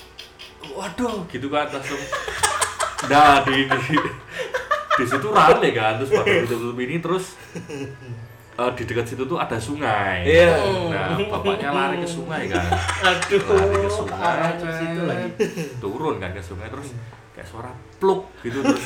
waduh 0.72 1.22
gitu 1.28 1.46
kan 1.46 1.68
langsung. 1.68 2.00
Nah 3.06 3.42
di 3.42 3.62
di, 3.62 3.96
di 4.96 5.04
situ 5.04 5.28
rame 5.28 5.68
kan 5.70 5.96
terus 5.96 6.10
pada 6.10 6.32
tutup 6.42 6.74
ini 6.76 6.96
terus 6.98 7.36
eh, 8.56 8.70
di 8.72 8.82
dekat 8.82 9.06
situ 9.06 9.22
tuh 9.22 9.36
ada 9.36 9.54
sungai. 9.56 10.24
Iya. 10.24 10.56
Nah 10.88 11.06
bapaknya 11.28 11.70
lari 11.70 12.00
ke 12.00 12.08
sungai 12.08 12.48
kan. 12.48 12.64
Aduh. 13.04 13.40
lari 13.44 13.76
ke 13.78 13.90
sungai 13.90 14.50
ke 14.56 14.68
situ 14.72 15.00
lagi. 15.04 15.26
turun 15.76 16.16
kan 16.16 16.32
ke 16.32 16.40
sungai 16.40 16.66
terus 16.66 16.90
kayak 17.30 17.44
suara 17.44 17.70
pluk 17.96 18.24
gitu 18.40 18.58
terus 18.60 18.80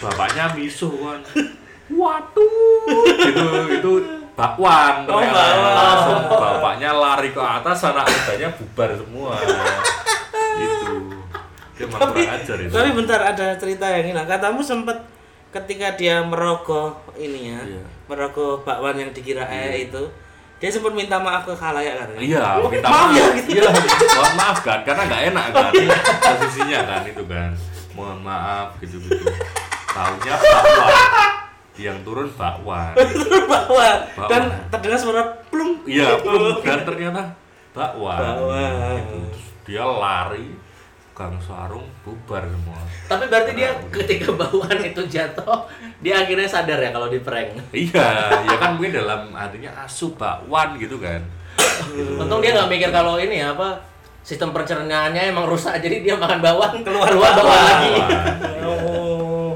bapaknya 0.00 0.50
misuh 0.52 0.90
kan 0.96 1.20
waduh 1.92 2.88
gitu 3.20 3.46
itu 3.70 3.92
bakwan 4.32 5.04
Oh, 5.04 5.20
ternyata. 5.20 5.44
langsung 5.76 6.20
bapaknya 6.26 6.90
lari 6.90 7.30
ke 7.30 7.38
atas 7.38 7.84
anak 7.84 8.08
mudanya 8.08 8.48
bubar 8.56 8.90
semua 8.96 9.36
dia 11.82 11.90
Tapi, 11.90 12.22
ajar 12.22 12.56
itu 12.56 12.70
tapi 12.70 12.90
bentar 12.92 13.20
ada 13.20 13.46
cerita 13.54 13.86
yang 13.88 14.06
ini. 14.06 14.22
Katamu 14.22 14.60
sempat 14.60 15.02
ketika 15.50 15.92
dia 15.92 16.22
merogoh 16.22 16.94
ini 17.14 17.50
ya, 17.50 17.60
Iya. 17.60 17.82
merogoh 18.06 18.62
bakwan 18.62 18.96
yang 18.96 19.10
dikira 19.10 19.42
eh 19.44 19.84
itu, 19.84 20.02
dia 20.56 20.70
sempat 20.70 20.92
minta 20.92 21.18
maaf 21.18 21.42
ke 21.42 21.52
khalayak 21.52 21.98
kan? 21.98 22.08
Iya, 22.14 22.56
Oh, 22.56 22.70
minta 22.70 22.86
maaf 22.86 23.10
maaf. 23.10 23.18
ya, 23.18 23.24
gitu. 23.36 23.48
Iya, 23.52 23.68
mohon 24.12 24.34
maaf 24.34 24.58
kan, 24.60 24.78
karena 24.80 25.02
nggak 25.04 25.22
enak 25.28 25.46
kan 25.50 25.72
posisinya 26.22 26.78
kan 26.86 27.02
itu 27.04 27.24
kan. 27.26 27.50
Mohon 27.92 28.18
maaf 28.22 28.68
gitu-gitu. 28.78 29.26
Taunya 29.88 30.34
bakwan. 30.38 30.94
Yang 31.74 31.98
turun 32.02 32.28
bakwan. 32.30 32.92
bakwan 33.52 33.96
dan 34.24 34.42
Bakwan. 34.48 34.70
terdengar 34.70 34.98
suara 34.98 35.22
plung. 35.50 35.84
Iya, 35.84 36.16
belum 36.18 36.60
dan 36.60 36.80
ternyata 36.82 37.22
bakwan. 37.72 38.16
Bakwan. 38.16 38.72
Gitu. 38.96 39.18
Terus 39.28 39.42
dia 39.62 39.84
lari 39.84 40.46
gang 41.12 41.36
sarung 41.44 41.84
bubar 42.02 42.40
semua. 42.48 42.80
Tapi 43.04 43.28
berarti 43.28 43.52
dia 43.52 43.70
ketika 43.92 44.32
bauan 44.32 44.80
itu 44.80 45.02
jatuh, 45.06 45.68
dia 46.00 46.24
akhirnya 46.24 46.48
sadar 46.48 46.80
ya 46.80 46.88
kalau 46.88 47.12
di 47.12 47.20
prank. 47.20 47.52
Iya, 47.70 48.08
ya 48.48 48.56
kan 48.56 48.80
mungkin 48.80 48.96
dalam 48.96 49.28
artinya 49.36 49.70
asu 49.84 50.16
bakwan 50.16 50.80
gitu 50.80 50.96
kan. 50.96 51.20
Untung 52.16 52.40
dia 52.40 52.56
nggak 52.56 52.68
mikir 52.72 52.88
kalau 52.88 53.20
ini 53.20 53.44
ya, 53.44 53.52
apa 53.52 53.76
sistem 54.24 54.54
pencernaannya 54.56 55.34
emang 55.34 55.44
rusak 55.44 55.82
jadi 55.82 56.00
dia 56.00 56.14
makan 56.16 56.38
bawang 56.40 56.80
Keluar 56.80 57.10
keluar 57.10 57.32
bawang. 57.36 57.44
bawang 57.44 57.62
lagi. 57.66 57.92
Oh. 58.64 59.52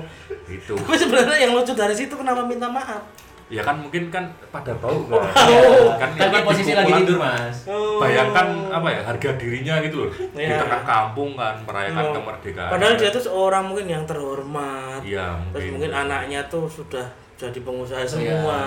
Itu. 0.47 0.75
Tapi 0.77 0.97
sebenarnya 0.99 1.37
yang 1.41 1.53
lucu 1.55 1.73
dari 1.73 1.95
situ 1.95 2.13
kenapa 2.13 2.43
minta 2.45 2.67
maaf? 2.69 3.03
Ya 3.47 3.63
kan 3.63 3.79
mungkin 3.79 4.11
kan 4.11 4.27
pada 4.51 4.75
bau 4.77 5.07
kan. 5.07 5.23
Oh, 5.23 5.95
kan 5.95 6.11
kan 6.11 6.19
dia 6.19 6.29
kan 6.29 6.43
posisi 6.43 6.67
di 6.67 6.75
lagi 6.75 6.91
pukulan- 6.91 7.03
tidur 7.05 7.19
mas. 7.21 7.57
Oh. 7.65 7.97
bayangkan 7.97 8.47
apa 8.69 8.89
ya 8.91 9.01
harga 9.03 9.31
dirinya 9.35 9.75
gitu 9.81 9.97
loh 10.03 10.11
di 10.11 10.43
Iya. 10.43 10.59
tengah 10.59 10.83
kampung 10.83 11.33
kan 11.33 11.55
merayakan 11.63 12.05
Oh. 12.05 12.13
kemerdekaan 12.13 12.71
Padahal 12.71 12.95
dia 12.95 13.09
tuh 13.09 13.23
seorang 13.23 13.65
mungkin 13.65 13.87
yang 13.89 14.05
terhormat. 14.05 15.01
iya 15.01 15.39
Terus 15.51 15.71
mungkin 15.71 15.91
anaknya 15.91 16.43
tuh 16.47 16.67
sudah 16.67 17.07
jadi 17.35 17.59
pengusaha 17.59 18.01
Iya, 18.01 18.11
semua. 18.11 18.59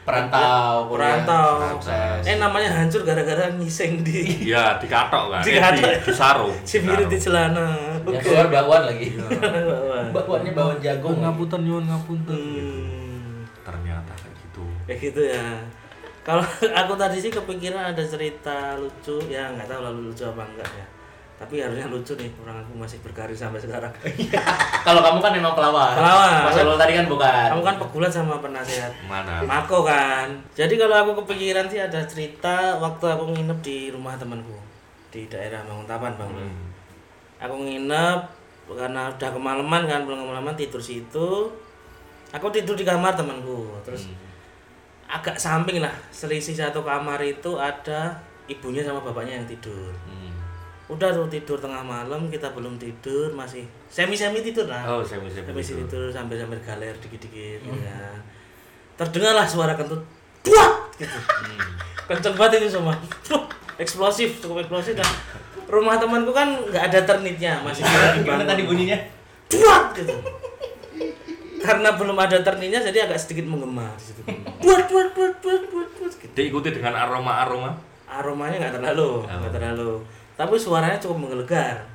Perantau, 0.00 0.88
kuliah, 0.88 1.22
Perantau. 1.22 1.50
sukses. 1.76 2.22
Eh 2.24 2.36
namanya 2.36 2.72
hancur 2.72 3.04
gara-gara 3.04 3.46
ngiseng 3.52 4.02
di 4.02 4.48
iya 4.48 4.74
dikatok 4.74 5.30
kan 5.30 5.40
Dikatok. 5.40 5.86
Eh, 5.86 5.98
di, 6.02 6.66
di 6.66 6.76
mirip 6.82 7.06
di 7.06 7.18
celana. 7.20 7.68
Yang 8.02 8.26
keluar 8.26 8.46
bakwan 8.48 8.82
lagi. 8.84 9.14
Bakwan. 9.20 10.04
Bakwannya 10.10 10.50
bawang 10.50 10.78
jagung. 10.82 11.16
ngapunten 11.20 11.60
nyuwun 11.62 11.84
ngapunten 11.86 12.38
gitu. 12.50 12.66
Hmm. 12.66 12.99
Kayak 14.90 15.14
gitu 15.14 15.22
ya. 15.30 15.62
Kalau 16.26 16.42
aku 16.82 16.92
tadi 16.98 17.22
sih 17.22 17.30
kepikiran 17.30 17.94
ada 17.94 18.02
cerita 18.02 18.74
lucu, 18.74 19.22
ya 19.30 19.46
nggak 19.54 19.70
tahu 19.70 19.80
lalu 19.86 20.10
lucu 20.10 20.26
apa 20.26 20.42
enggak 20.42 20.66
ya. 20.74 20.86
Tapi 21.40 21.56
harusnya 21.56 21.88
lucu 21.88 22.12
nih, 22.20 22.28
orang 22.44 22.60
aku 22.60 22.76
masih 22.76 23.00
berkarir 23.00 23.32
sampai 23.32 23.56
sekarang. 23.56 23.88
Kalau 24.86 25.00
kamu 25.00 25.24
kan 25.24 25.32
memang 25.32 25.56
pelawak. 25.56 25.96
Pelawak. 25.96 26.52
Mas 26.52 26.60
Ulul 26.60 26.76
tadi 26.76 26.92
kan 26.98 27.06
bukan. 27.08 27.46
Kamu 27.56 27.62
kan 27.64 27.76
pegulat 27.80 28.12
sama 28.12 28.36
penasehat 28.44 28.92
mana 29.08 29.40
Mako 29.48 29.80
kan. 29.88 30.28
Jadi 30.52 30.76
kalau 30.76 31.00
aku 31.00 31.24
kepikiran 31.24 31.64
sih 31.64 31.80
ada 31.80 32.04
cerita 32.04 32.76
waktu 32.76 33.04
aku 33.08 33.32
nginep 33.32 33.58
di 33.64 33.88
rumah 33.88 34.20
temanku 34.20 34.52
di 35.08 35.24
daerah 35.32 35.64
Banguntapan 35.64 36.12
bang. 36.20 36.28
Hmm. 36.28 36.68
Aku 37.40 37.56
nginep 37.56 38.20
karena 38.76 39.08
udah 39.08 39.30
kemalaman 39.32 39.82
kan, 39.88 40.04
belum 40.04 40.28
kemalaman 40.28 40.54
tidur 40.60 40.84
situ. 40.84 41.48
Aku 42.36 42.52
tidur 42.52 42.76
di 42.76 42.84
kamar 42.84 43.16
temanku. 43.16 43.80
Terus 43.80 44.12
agak 45.10 45.34
samping 45.34 45.82
lah, 45.82 45.90
selisih 46.14 46.54
satu 46.54 46.86
kamar 46.86 47.18
itu 47.18 47.58
ada 47.58 48.14
ibunya 48.46 48.78
sama 48.86 49.02
bapaknya 49.02 49.42
yang 49.42 49.46
tidur. 49.50 49.90
Hmm. 50.06 50.30
Udah 50.86 51.10
tuh 51.10 51.26
tidur 51.26 51.58
tengah 51.58 51.82
malam, 51.82 52.30
kita 52.30 52.54
belum 52.54 52.78
tidur, 52.78 53.34
masih 53.34 53.66
semi-semi 53.90 54.38
tidur 54.42 54.70
lah. 54.70 54.86
oh 54.86 55.02
saya 55.02 55.18
bisa 55.22 55.42
Sampai 55.42 55.62
situ 55.62 55.82
tidur 55.82 56.10
sampai 56.14 56.38
sampai 56.38 56.58
galer 56.62 56.94
dikit-dikit 57.02 57.60
ya. 57.66 58.14
Terdengarlah 58.94 59.46
suara 59.46 59.74
kentut. 59.74 60.02
Buat 60.46 60.94
gitu. 60.94 61.18
Kenceng 62.06 62.34
banget 62.38 62.62
itu 62.62 62.78
semua. 62.78 62.94
eksplosif, 63.80 64.38
cukup 64.38 64.62
eksplosif 64.62 64.94
dan 64.94 65.08
rumah 65.66 65.96
temanku 65.98 66.30
kan 66.30 66.54
nggak 66.68 66.84
ada 66.90 67.00
ternitnya, 67.02 67.62
masih 67.66 67.82
Gimana 68.22 68.46
tadi 68.46 68.62
bunyinya? 68.66 68.98
Buat 69.50 69.94
gitu. 69.98 70.14
Karena 71.60 71.92
belum 71.94 72.16
ada 72.16 72.40
ternitnya 72.40 72.80
jadi 72.80 73.04
agak 73.04 73.20
sedikit 73.20 73.44
menggema 73.44 73.92
di 74.00 74.04
situ. 74.08 74.20
Buat 74.64 74.88
buat 74.88 75.08
buat 75.12 75.34
buat 75.44 75.62
buat 75.68 75.88
buat 76.00 76.12
gitu. 76.16 76.32
diikuti 76.32 76.72
dengan 76.72 76.96
aroma 76.96 77.44
aroma 77.44 77.70
Aromanya 78.10 78.58
nggak 78.58 78.74
terlalu, 78.82 79.22
nggak 79.28 79.54
terlalu. 79.54 80.02
Tapi 80.34 80.54
suaranya 80.58 80.98
cukup 80.98 81.28
menggelegar. 81.28 81.86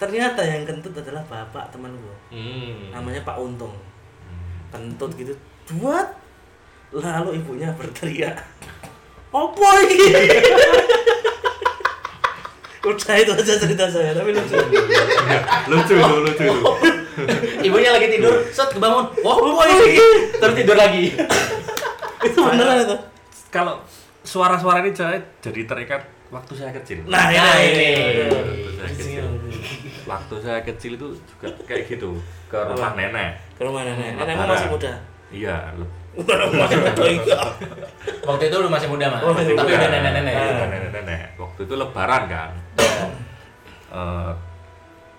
Ternyata 0.00 0.40
yang 0.40 0.64
kentut 0.64 0.96
adalah 0.96 1.20
bapak 1.28 1.68
temanku 1.68 2.08
hmm. 2.32 2.94
namanya 2.94 3.20
Pak 3.26 3.36
Untung 3.36 3.74
kentut 4.70 5.10
gitu 5.18 5.34
buat 5.78 6.06
lalu 6.94 7.42
ibunya 7.42 7.70
berteriak 7.74 8.38
opo 9.34 9.66
ini 9.86 9.98
udah 12.90 13.14
itu 13.18 13.32
aja 13.34 13.54
cerita 13.60 13.84
saya 13.86 14.16
tapi 14.16 14.32
lucu 14.32 14.56
lucu 15.68 15.94
itu 15.94 16.16
lucu 16.22 16.42
itu 16.48 16.70
Ibunya 17.66 17.90
lagi 17.90 18.06
tidur, 18.08 18.34
set 18.48 18.70
kebangun. 18.70 19.04
Wah, 19.20 19.36
oh, 19.36 19.64
ini. 19.64 19.96
Terus 20.34 20.54
tidur 20.54 20.76
lagi. 20.76 21.12
itu 22.26 22.38
beneran 22.38 22.82
itu. 22.82 22.96
Kalau 23.48 23.82
suara-suara 24.22 24.80
ini 24.80 24.92
saya 24.92 25.18
jadi 25.40 25.64
terikat 25.64 26.02
waktu 26.28 26.52
saya 26.54 26.70
kecil. 26.72 27.02
Nah 27.06 27.28
ini, 27.28 27.38
Nah, 27.38 27.56
ini. 27.58 27.72
ini. 27.72 27.90
waktu 28.30 28.70
saya 28.76 28.88
kecil. 28.90 29.24
waktu 30.06 30.34
saya 30.40 30.60
kecil 30.62 30.92
itu 30.94 31.06
juga 31.16 31.48
kayak 31.64 31.82
gitu. 31.88 32.10
Ke 32.46 32.58
rumah 32.66 32.92
nenek. 32.94 33.30
Ke 33.56 33.62
rumah 33.62 33.82
nenek. 33.82 34.14
Nenekmu 34.16 34.42
Lebaran. 34.42 34.54
masih 34.54 34.68
muda? 34.68 34.92
Iya 35.30 35.56
le- 35.78 35.98
masih 36.58 36.78
muda 36.82 37.02
iya 37.06 37.38
Waktu 38.26 38.42
itu 38.50 38.56
lu 38.58 38.66
masih 38.66 38.88
muda, 38.90 39.06
Mas. 39.08 39.22
Masih 39.22 39.54
Tapi 39.54 39.70
udah 39.70 39.88
nenek-nenek. 39.88 40.34
Udah 40.34 40.66
nenek-nenek. 40.66 41.20
Waktu 41.38 41.60
itu 41.66 41.74
lebaran 41.74 42.22
kan? 42.26 42.50
Eh, 43.90 44.30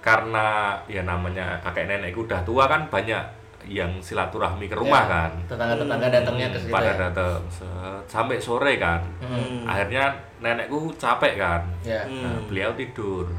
karena 0.02 0.48
ya 0.86 1.02
namanya 1.02 1.62
kakek 1.62 1.86
nenekku 1.86 2.26
udah 2.26 2.42
tua 2.42 2.66
kan 2.66 2.82
banyak 2.88 3.22
yang 3.64 3.94
silaturahmi 3.98 4.66
ke 4.66 4.74
rumah 4.74 5.06
Ya, 5.06 5.14
kan 5.22 5.32
Tetangga-tetangga 5.48 6.08
datangnya 6.10 6.48
ke 6.50 6.58
situ. 6.58 6.74
pada 6.74 6.90
ya? 6.90 6.98
datang 7.00 7.38
sampai 8.04 8.38
sore 8.38 8.76
kan 8.76 8.98
Hmm. 9.20 9.62
akhirnya 9.64 10.10
nenekku 10.40 10.90
capek 10.96 11.38
kan 11.38 11.62
Ya. 11.82 12.02
Nah, 12.04 12.34
Hmm. 12.34 12.50
beliau 12.50 12.74
tidur 12.74 13.30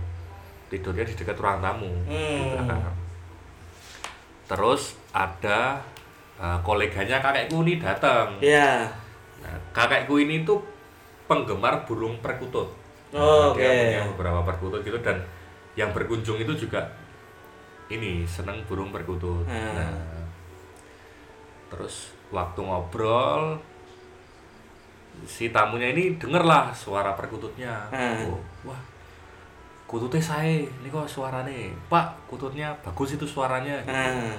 tidurnya 0.69 1.03
di 1.03 1.13
dekat 1.13 1.37
ruang 1.37 1.59
tamu 1.59 1.91
Hmm. 2.07 2.55
belakang. 2.55 2.95
terus 4.45 4.83
ada 5.11 5.81
eh, 6.35 6.59
koleganya 6.61 7.19
kakekku 7.19 7.63
ini 7.63 7.79
datang 7.79 8.35
ya 8.39 8.83
nah, 9.39 9.57
kakekku 9.71 10.19
ini 10.19 10.43
tuh 10.43 10.59
penggemar 11.25 11.83
burung 11.83 12.19
perkutut 12.19 12.71
Oh, 13.13 13.53
Nah, 13.53 13.61
dia 13.61 13.69
oke. 13.69 13.77
punya 13.85 14.03
beberapa 14.09 14.41
perkutut 14.43 14.81
gitu 14.81 14.97
dan 14.99 15.21
yang 15.73 15.91
berkunjung 15.97 16.37
itu 16.37 16.53
juga 16.69 16.85
ini 17.89 18.25
seneng 18.29 18.65
burung 18.69 18.93
perkutut. 18.93 19.45
Hmm. 19.49 19.73
Nah, 19.77 19.93
terus 21.73 22.13
waktu 22.33 22.61
ngobrol 22.61 23.57
si 25.29 25.53
tamunya 25.53 25.93
ini 25.93 26.17
dengerlah 26.17 26.73
suara 26.73 27.13
perkututnya. 27.13 27.89
Hmm. 27.93 28.33
Oh, 28.33 28.41
wah, 28.69 28.81
kututnya 29.85 30.21
saya, 30.21 30.65
ini 30.65 30.89
kok 30.89 31.05
suaranya, 31.05 31.53
Pak, 31.93 32.29
kututnya 32.29 32.73
bagus 32.81 33.17
itu 33.17 33.25
suaranya. 33.29 33.81
gitu. 33.85 33.93
Nah, 33.93 34.37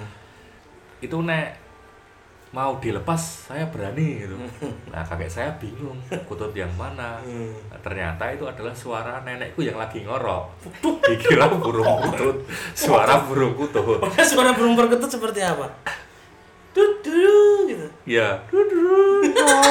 Itu 1.04 1.18
nek 1.22 1.63
mau 2.54 2.78
dilepas 2.78 3.50
saya 3.50 3.66
berani 3.74 4.22
gitu. 4.22 4.38
Nah 4.94 5.02
kakek 5.02 5.26
saya 5.26 5.50
bingung 5.58 5.98
kutut 6.30 6.54
yang 6.54 6.70
mana. 6.78 7.18
Nah, 7.18 7.80
ternyata 7.82 8.30
itu 8.30 8.46
adalah 8.46 8.70
suara 8.78 9.26
nenekku 9.26 9.66
yang 9.66 9.76
lagi 9.76 10.06
ngorok. 10.06 10.54
Dikira 11.10 11.50
burung 11.50 12.14
kutut, 12.14 12.46
suara 12.78 13.26
burung 13.26 13.58
kutut. 13.58 14.06
Suara 14.34 14.54
burung 14.54 14.78
perkutut 14.78 15.10
seperti 15.10 15.42
apa? 15.42 15.66
Dudu 16.74 17.70
gitu. 17.70 17.86
Ya, 18.06 18.42
duduk, 18.50 19.30
kok, 19.38 19.70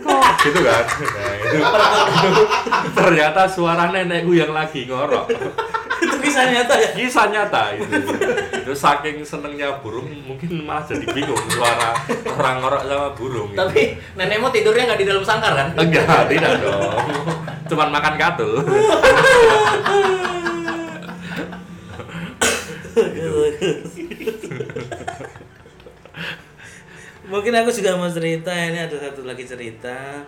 kok, 0.00 0.24
gitu 0.40 0.60
kan. 0.64 0.84
Nah, 0.88 1.32
itu, 1.36 1.56
itu 1.60 2.90
ternyata 2.96 3.44
suara 3.44 3.92
nenekku 3.92 4.32
yang 4.32 4.52
lagi 4.56 4.88
ngorok. 4.88 5.28
Itu 5.98 6.16
kisah 6.18 6.44
nyata 6.48 6.74
ya. 6.74 6.88
Kisah 6.94 7.26
nyata 7.28 7.62
itu. 7.74 7.96
Itu 8.60 8.72
saking 8.72 9.22
senengnya 9.22 9.78
burung 9.78 10.06
mungkin 10.22 10.62
malah 10.62 10.82
jadi 10.82 11.04
bingung 11.06 11.38
suara 11.48 11.94
orang 12.28 12.60
ngorok 12.60 12.82
sama 12.84 13.08
burung. 13.12 13.48
gitu. 13.50 13.58
Tapi 13.58 13.82
nenekmu 14.14 14.48
tidurnya 14.48 14.84
nggak 14.88 15.00
di 15.00 15.06
dalam 15.06 15.24
sangkar 15.24 15.52
kan? 15.52 15.68
Enggak, 15.74 16.28
tidak 16.28 16.52
dong. 16.60 17.06
Cuman 17.66 17.88
makan 17.90 18.14
katul. 18.16 18.62
Mungkin 27.28 27.52
aku 27.52 27.70
juga 27.70 27.92
mau 27.94 28.08
cerita 28.08 28.48
ini 28.50 28.78
ada 28.80 28.96
satu 28.96 29.28
lagi 29.28 29.44
cerita. 29.44 30.24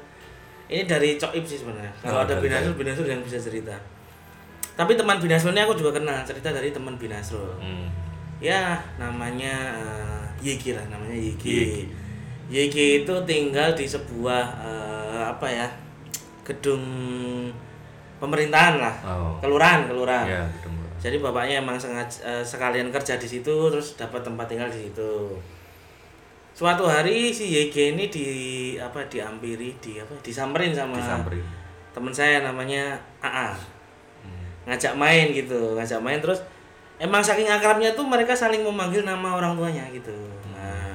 Ini 0.71 0.85
dari 0.87 1.17
Coib 1.17 1.43
sih 1.43 1.59
sebenarnya. 1.59 1.91
Kalau 1.99 2.21
Oh, 2.21 2.23
ada 2.23 2.37
dari 2.37 2.47
Binasrul, 2.47 2.77
Binasrul 2.77 3.09
yang 3.09 3.23
bisa 3.25 3.41
cerita. 3.41 3.75
Tapi 4.81 4.97
teman 4.97 5.21
Binasrul 5.21 5.53
ini 5.53 5.61
aku 5.61 5.77
juga 5.77 5.93
kenal 5.93 6.25
cerita 6.25 6.49
dari 6.49 6.73
teman 6.73 6.97
Binasrul. 6.97 7.53
Hmm. 7.61 7.93
Ya 8.41 8.81
namanya 8.97 9.77
eh, 9.77 10.25
Yeki 10.41 10.73
lah 10.73 10.89
namanya. 10.89 11.13
Yeki. 11.13 11.85
Yeki 12.49 13.05
itu 13.05 13.15
tinggal 13.29 13.77
di 13.77 13.85
sebuah 13.85 14.45
eh, 14.59 15.23
apa 15.29 15.45
ya 15.45 15.69
gedung 16.41 16.81
pemerintahan 18.17 18.77
lah, 18.77 18.95
Oh. 19.05 19.37
kelurahan 19.39 19.85
kelurahan. 19.85 20.25
Ya. 20.27 20.45
Jadi 21.01 21.17
bapaknya 21.17 21.61
emang 21.61 21.77
sengaja 21.77 22.21
eh, 22.25 22.45
sekalian 22.45 22.89
kerja 22.89 23.17
di 23.17 23.25
situ 23.25 23.53
terus 23.69 23.97
dapat 23.97 24.21
tempat 24.21 24.49
tinggal 24.49 24.69
di 24.69 24.89
situ. 24.89 25.37
Suatu 26.53 26.85
hari 26.85 27.29
si 27.31 27.49
YG 27.49 27.97
ini 27.97 28.09
di 28.09 28.27
apa 28.77 29.01
diampiri 29.07 29.73
di 29.81 29.97
apa 29.97 30.13
disamperin 30.21 30.73
sama 30.73 30.97
Disamperin. 30.97 31.45
teman 31.93 32.13
saya 32.13 32.41
namanya 32.41 32.97
AA. 33.21 33.53
Ngajak 34.71 34.95
main 34.95 35.35
gitu, 35.35 35.75
ngajak 35.75 35.99
main 35.99 36.23
terus 36.23 36.39
emang 37.03 37.19
saking 37.19 37.51
akrabnya 37.51 37.91
tuh 37.99 38.07
mereka 38.07 38.31
saling 38.31 38.63
memanggil 38.63 39.03
nama 39.03 39.35
orang 39.35 39.59
tuanya 39.59 39.83
gitu. 39.91 40.15
Nah, 40.55 40.95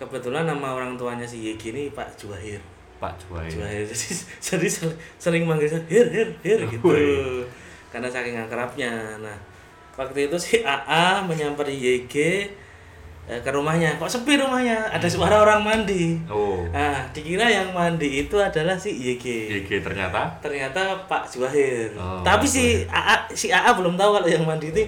kebetulan 0.00 0.48
nama 0.48 0.72
orang 0.72 0.96
tuanya 0.96 1.28
si 1.28 1.52
YG 1.52 1.76
ini 1.76 1.92
Pak 1.92 2.16
Juwahir. 2.16 2.64
Pak 3.02 3.18
Juwai. 3.18 3.50
Juwahir. 3.50 3.82
Jadi, 3.90 4.14
jadi 4.38 4.68
sel- 4.70 4.98
sering 5.18 5.42
manggil 5.42 5.66
saya 5.66 5.82
Hir 5.90 6.06
Hir 6.06 6.28
Hir 6.40 6.60
gitu. 6.70 6.94
Karena 7.90 8.06
saking 8.06 8.38
akrabnya. 8.38 9.18
Nah, 9.18 9.34
waktu 9.98 10.30
itu 10.30 10.38
si 10.38 10.62
AA 10.62 11.26
menyamperin 11.26 11.74
YG 11.74 12.14
eh, 12.14 12.40
ke 13.22 13.50
rumahnya. 13.54 13.96
Kok 14.02 14.10
sepi 14.10 14.34
rumahnya? 14.34 14.90
Ada 14.90 15.06
suara 15.06 15.38
orang 15.46 15.62
mandi. 15.62 16.18
Oh. 16.26 16.66
Nah, 16.74 17.06
dikira 17.14 17.46
yang 17.46 17.70
mandi 17.70 18.26
itu 18.26 18.34
adalah 18.34 18.74
si 18.74 18.90
YG. 18.90 19.46
GG 19.62 19.86
ternyata. 19.86 20.26
Ternyata 20.42 21.06
Pak 21.06 21.30
Juwahir. 21.30 21.94
Oh, 21.94 22.20
Tapi 22.26 22.44
si 22.50 22.82
AA 22.90 23.30
si 23.30 23.54
AA 23.54 23.70
belum 23.78 23.94
tahu 23.94 24.18
kalau 24.18 24.28
yang 24.28 24.42
mandi 24.42 24.74
itu 24.74 24.82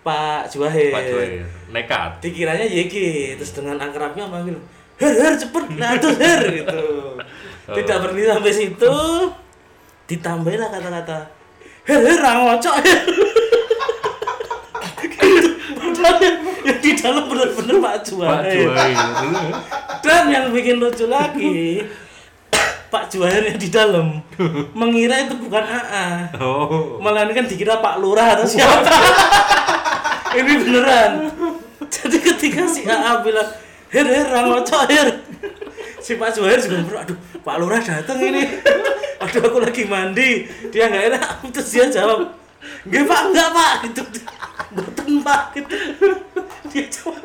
Pak 0.00 0.48
Juwahir. 0.48 0.96
Pak 0.96 1.02
Juwai. 1.04 1.28
Nekat. 1.76 2.10
Dikiranya 2.24 2.64
YG, 2.64 2.94
terus 3.36 3.52
dengan 3.52 3.76
akrabnya 3.76 4.24
manggil, 4.24 4.56
"Her, 4.96 5.12
her, 5.12 5.34
cepet, 5.36 5.64
nah 5.76 5.92
her," 5.96 6.40
gitu. 6.52 6.84
Tidak 7.80 7.96
berhenti 8.00 8.28
sampai 8.28 8.52
situ, 8.52 8.96
ditambahilah 10.04 10.68
kata-kata, 10.68 11.18
"Her, 11.88 12.00
her, 12.00 12.18
rangocok, 12.20 12.76
her." 12.84 13.00
Padahal 13.04 13.92
yang, 16.24 16.36
di 16.80 16.90
dalam 16.96 17.24
benar-benar 17.28 17.76
Pak. 17.80 17.96
Juwai. 18.08 18.64
Dan 20.04 20.22
yang 20.28 20.44
bikin 20.52 20.76
lucu 20.80 21.08
lagi, 21.08 21.84
Pak 22.88 23.10
Juwahir 23.10 23.42
yang 23.50 23.58
di 23.58 23.68
dalam 23.72 24.06
mengira 24.76 25.24
itu 25.24 25.34
bukan 25.34 25.64
AA, 25.64 26.30
Oh. 26.38 27.02
melainkan 27.02 27.48
dikira 27.48 27.82
Pak 27.82 27.98
Lurah 27.98 28.38
atau 28.38 28.46
siapa. 28.46 28.86
Ini 30.38 30.52
beneran. 30.62 31.12
Jadi 31.86 32.16
ketika 32.22 32.66
si 32.66 32.86
AA 32.86 33.22
bilang, 33.22 33.50
Her, 33.94 34.06
her, 34.10 34.26
rangocok, 34.26 34.90
her. 34.90 35.08
Si 36.02 36.18
Pak 36.18 36.34
Juwahir 36.34 36.58
juga 36.58 36.82
bro, 36.82 36.98
aduh 37.00 37.18
Pak 37.40 37.56
Lurah 37.62 37.78
datang 37.78 38.18
ini. 38.18 38.42
Aduh 39.24 39.40
aku 39.40 39.56
lagi 39.62 39.88
mandi. 39.88 40.44
Dia 40.68 40.90
nggak 40.90 41.04
enak. 41.14 41.22
Terus 41.48 41.68
dia 41.70 41.86
jawab, 41.88 42.28
Nggak 42.84 43.04
pak, 43.08 43.20
enggak 43.30 43.48
pak. 43.54 43.72
Gitu. 43.88 44.02
Pak. 45.22 45.42
Gitu. 45.54 45.76
Dia 46.72 46.84
jawab. 46.88 47.22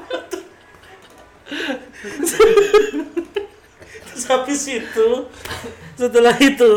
Terus 4.09 4.23
habis 4.27 4.61
itu, 4.67 5.07
setelah 5.95 6.35
itu, 6.37 6.71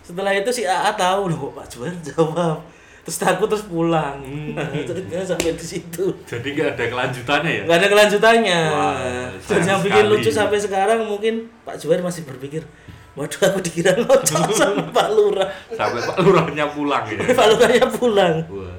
setelah 0.00 0.32
itu 0.32 0.50
si 0.52 0.62
AA 0.64 0.92
tahu 0.94 1.28
loh 1.28 1.52
Pak 1.52 1.66
Juan 1.74 1.94
jawab. 2.00 2.62
Terus 3.06 3.22
takut 3.22 3.46
terus 3.46 3.62
pulang. 3.62 4.18
Nah, 4.50 4.66
ceritanya 4.82 5.22
sampai 5.22 5.54
di 5.54 5.62
situ. 5.62 6.10
Jadi 6.26 6.58
nggak 6.58 6.74
ada 6.74 6.84
kelanjutannya 6.90 7.50
ya? 7.52 7.62
Nggak 7.62 7.78
ada 7.78 7.88
kelanjutannya. 7.94 8.60
Wah, 8.66 9.30
Dan 9.46 9.62
yang 9.62 9.78
bikin 9.78 10.02
sekali. 10.02 10.10
lucu 10.10 10.30
sampai 10.34 10.58
sekarang 10.58 10.98
mungkin 11.06 11.34
Pak 11.62 11.78
Juan 11.78 12.02
masih 12.02 12.26
berpikir, 12.26 12.66
waduh 13.14 13.42
aku 13.46 13.62
dikira 13.62 13.94
ngocok 13.94 14.50
sama 14.50 14.90
Pak 14.90 15.08
Lurah. 15.14 15.46
Sampai 15.70 16.02
Pak 16.02 16.18
Lurahnya 16.18 16.66
pulang 16.66 17.06
ya. 17.06 17.18
Pak 17.30 17.46
Lurahnya 17.46 17.86
pulang. 17.94 18.36
Wah. 18.50 18.74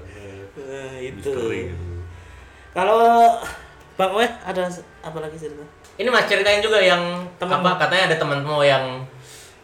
Misteri 1.12 1.62
gitu. 1.70 1.86
Kalau 2.72 3.38
Bang 3.94 4.14
Weh 4.14 4.30
ada 4.44 4.64
apa 5.02 5.18
lagi 5.18 5.36
cerita? 5.36 5.66
Ini 5.98 6.06
mas 6.08 6.30
ceritain 6.30 6.62
juga 6.62 6.78
yang 6.78 7.02
Temen. 7.36 7.58
apa 7.58 7.82
katanya 7.82 8.14
ada 8.14 8.18
temanmu 8.18 8.62
yang 8.62 9.02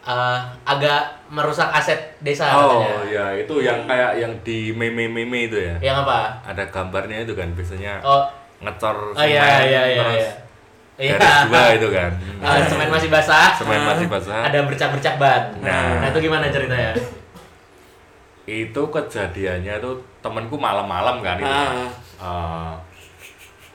eh, 0.02 0.38
agak 0.66 1.02
merusak 1.30 1.70
aset 1.70 2.18
desa 2.18 2.50
Oh 2.50 2.82
katanya. 2.82 2.96
ya 3.06 3.26
itu 3.38 3.54
yang 3.62 3.86
kayak 3.86 4.18
yang 4.18 4.32
di 4.42 4.74
meme-meme 4.74 5.46
itu 5.46 5.56
ya. 5.62 5.78
Yang 5.78 5.96
apa? 6.02 6.42
Ada 6.42 6.66
gambarnya 6.68 7.22
itu 7.22 7.32
kan 7.32 7.54
biasanya 7.54 8.02
Oh, 8.02 8.26
ngecor 8.58 9.14
oh 9.14 9.22
iya 9.22 9.40
semen, 9.40 9.62
iya 9.70 9.82
iya. 9.86 10.02
terus 10.02 10.18
iya. 10.18 10.32
Iya. 10.94 11.14
garis 11.18 11.42
dua 11.46 11.62
itu 11.74 11.88
kan. 11.90 12.10
Ah, 12.42 12.58
semen 12.70 12.90
masih 12.90 13.08
basah. 13.10 13.50
Semen 13.54 13.80
masih 13.82 14.06
basah. 14.10 14.42
Ada 14.46 14.58
bercak-bercak 14.66 15.14
ban. 15.18 15.42
Nah. 15.62 16.02
Nah, 16.02 16.08
itu 16.10 16.18
gimana 16.20 16.50
ceritanya? 16.50 16.94
Itu 18.44 18.82
kejadiannya 18.92 19.80
tuh 19.80 19.96
temanku 20.20 20.60
malam-malam 20.60 21.24
kan 21.24 21.36
itu. 21.40 21.48
Ah. 21.48 21.88
Eh, 22.20 22.72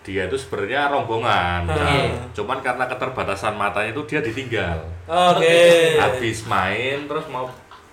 dia 0.05 0.25
itu 0.25 0.37
sebenarnya 0.37 0.89
rombongan. 0.89 1.69
Oke. 1.69 1.97
cuman 2.37 2.61
karena 2.63 2.85
keterbatasan 2.89 3.57
matanya 3.57 3.91
itu 3.93 4.01
dia 4.05 4.21
ditinggal. 4.21 4.77
Oke. 5.09 5.97
Habis 5.97 6.45
main 6.45 7.09
terus 7.09 7.25
mau 7.29 7.49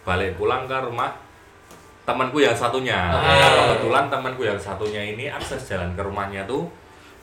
balik 0.07 0.39
pulang 0.39 0.69
ke 0.69 0.77
rumah 0.85 1.13
temanku 2.07 2.39
yang 2.39 2.55
satunya. 2.55 3.11
Oke. 3.11 3.27
Nah, 3.27 3.51
kebetulan 3.53 4.05
temanku 4.13 4.43
yang 4.45 4.61
satunya 4.61 5.03
ini 5.03 5.27
akses 5.33 5.67
jalan 5.67 5.97
ke 5.97 6.03
rumahnya 6.05 6.45
tuh 6.45 6.69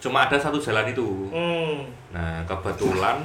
cuma 0.03 0.27
ada 0.27 0.35
satu 0.35 0.59
jalan 0.59 0.91
itu. 0.91 1.31
Hmm. 1.31 1.87
Nah, 2.11 2.43
kebetulan 2.43 3.23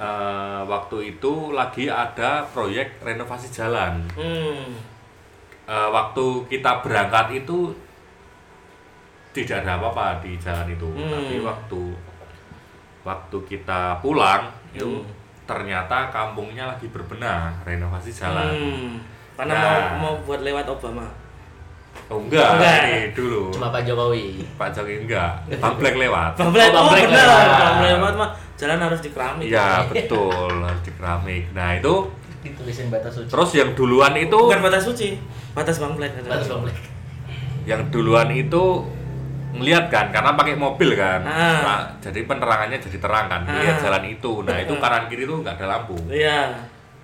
eh, 0.00 0.62
waktu 0.64 1.18
itu 1.18 1.52
lagi 1.52 1.92
ada 1.92 2.46
proyek 2.50 3.04
renovasi 3.04 3.52
jalan. 3.52 4.00
Hmm. 4.16 4.93
Eh, 5.64 5.88
waktu 5.88 6.24
kita 6.46 6.80
berangkat 6.80 7.26
itu 7.34 7.72
tidak 9.32 9.64
ada 9.64 9.80
apa-apa 9.80 10.20
di 10.20 10.36
jalan 10.36 10.68
itu, 10.68 10.86
Hmm. 10.86 11.10
tapi 11.10 11.34
waktu 11.40 11.80
waktu 13.02 13.36
kita 13.44 13.98
pulang 13.98 14.46
itu 14.70 14.86
Hmm. 15.02 15.08
ternyata 15.44 16.08
kampungnya 16.08 16.64
lagi 16.66 16.88
berbenah 16.88 17.52
renovasi 17.62 18.08
jalan. 18.08 18.48
Hmm. 18.48 18.92
Karena 19.34 19.52
Nah. 19.52 19.64
mau 19.64 19.76
mau 19.98 20.14
buat 20.22 20.40
lewat 20.40 20.68
Obama. 20.68 21.04
Oh 22.06 22.20
enggak, 22.20 22.58
Enggak. 22.58 22.80
ini 22.84 23.00
dulu. 23.12 23.42
Cuma 23.50 23.70
Pak 23.70 23.82
Jokowi. 23.84 24.44
Pak 24.54 24.68
Jokowi 24.70 24.94
enggak, 25.04 25.32
Bang 25.58 25.76
Black 25.76 25.96
lewat. 25.96 26.30
Bang 26.36 26.48
oh, 26.48 26.52
Black 26.52 26.70
benar. 26.70 27.24
lewat. 27.24 27.46
Bang 27.48 27.76
Black 27.80 27.94
lewat 27.96 28.14
mah 28.14 28.30
jalan 28.54 28.78
harus 28.78 29.00
dikeramik. 29.00 29.46
Iya 29.48 29.68
betul 29.88 30.52
harus 30.60 30.82
di 30.82 30.92
keramik. 30.92 31.44
Nah 31.50 31.68
itu 31.74 31.94
ditulisin 32.44 32.86
batas 32.86 33.12
suci. 33.14 33.26
terus 33.26 33.50
yang 33.52 33.72
duluan 33.72 34.12
itu 34.14 34.36
Bukan 34.36 34.60
batas 34.60 34.84
suci, 34.84 35.16
batas 35.50 35.76
Bang 35.76 35.94
Black. 35.94 36.12
ada. 36.14 36.28
batas 36.30 36.46
komplek. 36.46 36.76
yang 37.64 37.80
duluan 37.88 38.28
itu 38.28 38.84
ngeliat 39.50 39.86
kan 39.86 40.10
karena 40.10 40.34
pakai 40.34 40.54
mobil 40.54 40.92
kan 40.92 41.22
Ah. 41.22 41.62
Nah, 41.62 41.80
jadi 41.98 42.22
penerangannya 42.22 42.76
jadi 42.76 42.98
terang 42.98 43.26
kan 43.26 43.40
lihat 43.46 43.78
jalan 43.78 44.04
itu 44.04 44.42
nah 44.42 44.58
itu 44.58 44.74
kanan 44.82 45.06
kiri 45.06 45.24
tuh 45.24 45.40
nggak 45.40 45.56
ada 45.56 45.66
lampu 45.70 45.94
Iya. 46.06 46.52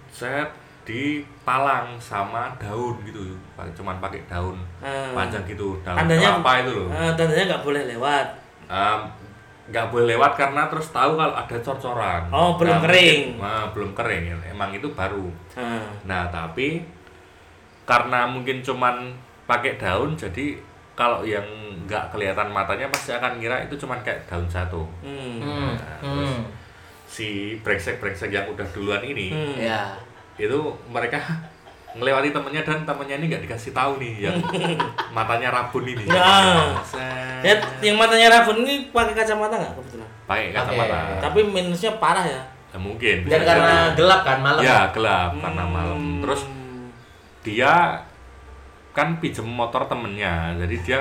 set 0.08 0.50
dipalang 0.82 1.94
sama 1.96 2.50
daun 2.56 2.98
gitu 3.02 3.22
pakai 3.54 3.72
cuman 3.72 3.96
pakai 3.98 4.20
daun 4.26 4.58
Ah. 4.78 5.14
panjang 5.14 5.46
gitu 5.46 5.78
daun 5.80 5.96
Tandanya 5.96 6.28
kelapa 6.34 6.52
itu 6.58 6.70
loh 6.74 6.88
eh, 6.90 7.12
tandanya 7.14 7.44
nggak 7.46 7.62
boleh 7.62 7.82
lewat. 7.88 8.26
Em, 8.66 9.00
nggak 9.70 9.86
boleh 9.86 10.06
lewat 10.10 10.34
karena 10.34 10.66
terus 10.66 10.90
tahu 10.90 11.14
kalau 11.14 11.30
ada 11.32 11.56
cor-coran 11.56 12.26
Oh, 12.28 12.54
belum 12.54 12.74
Nah, 12.74 12.82
kering. 12.84 13.20
mungkin- 13.30 13.38
nah, 13.40 13.64
belum 13.70 13.90
kering 13.92 14.24
emang 14.44 14.70
itu 14.72 14.88
baru 14.90 15.30
Ah. 15.52 15.86
nah 16.04 16.26
tapi 16.26 16.82
karena 17.84 18.24
mungkin 18.24 18.60
cuman 18.60 19.10
pakai 19.44 19.74
daun 19.74 20.14
jadi 20.14 20.58
kalau 20.92 21.22
yang 21.22 21.42
nggak 21.82 22.10
kelihatan 22.10 22.48
matanya 22.48 22.86
pasti 22.86 23.10
akan 23.10 23.38
ngira 23.38 23.56
itu 23.60 23.74
cuman 23.76 23.98
kayak 24.00 24.22
daun 24.24 24.46
satu 24.46 24.84
Hmm. 25.00 25.38
Hmm. 25.40 25.74
Hmm. 26.02 26.40
si 27.04 27.58
brengsek-brengsek 27.58 28.28
yang 28.28 28.46
udah 28.46 28.66
duluan 28.68 29.02
ini 29.02 29.30
Hmm. 29.30 29.54
Ya. 29.56 29.90
itu 30.36 30.58
mereka 30.86 31.18
ngelewati 31.92 32.30
temennya 32.30 32.62
dan 32.62 32.82
temennya 32.82 33.16
ini 33.16 33.26
nggak 33.26 33.42
dikasih 33.44 33.72
tahu 33.72 33.98
nih 33.98 34.12
yang 34.22 34.36
matanya 35.16 35.50
rabun 35.50 35.82
ini 35.84 36.04
Ya. 36.04 36.22
Ya, 37.40 37.54
yang 37.80 37.96
matanya 37.96 38.28
rabun 38.32 38.62
ini 38.62 38.88
pakai 38.88 39.12
kacamata 39.12 39.54
nggak 39.54 39.74
kebetulan? 39.74 40.08
pakai 40.24 40.50
kacamata 40.50 40.94
Pakai. 40.94 41.20
Tapi 41.20 41.40
minusnya 41.44 41.90
parah 41.96 42.22
ya. 42.22 42.42
ya, 42.68 42.78
mungkin 42.78 43.16
Dan 43.24 43.40
bisa 43.40 43.42
karena 43.44 43.74
jadi. 43.88 43.96
gelap 43.96 44.20
kan 44.22 44.38
malam. 44.38 44.60
ya 44.60 44.78
gelap 44.90 45.30
karena 45.34 45.62
Hmm. 45.62 45.72
malam 45.72 46.00
terus 46.20 46.40
dia 47.40 47.74
kan 48.90 49.16
pinjem 49.16 49.44
motor 49.44 49.82
temennya 49.84 50.54
jadi 50.56 50.76
dia 50.80 51.00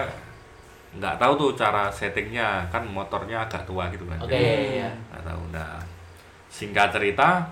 nggak 0.92 1.16
tahu 1.16 1.34
tuh 1.36 1.50
cara 1.54 1.86
settingnya 1.88 2.66
kan 2.68 2.82
motornya 2.84 3.44
agak 3.44 3.62
tua 3.64 3.86
gitu 3.90 4.06
kan 4.06 4.18
Oke, 4.18 4.32
Jadi 4.32 4.80
ya. 4.80 4.90
nggak 5.08 5.24
tahu 5.24 5.42
nah 5.52 5.78
singkat 6.48 6.90
cerita 6.90 7.46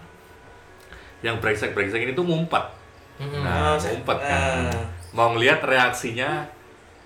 yang 1.19 1.37
brengsek 1.37 1.69
brengsek 1.71 2.01
ini 2.01 2.13
tuh 2.13 2.23
ngumpet 2.23 2.65
Hmm. 3.17 3.41
nah 3.41 3.73
se- 3.75 3.93
ngumpet 3.93 4.19
kan 4.19 4.69
ah. 4.69 4.85
mau 5.11 5.33
ngelihat 5.33 5.59
reaksinya 5.61 6.45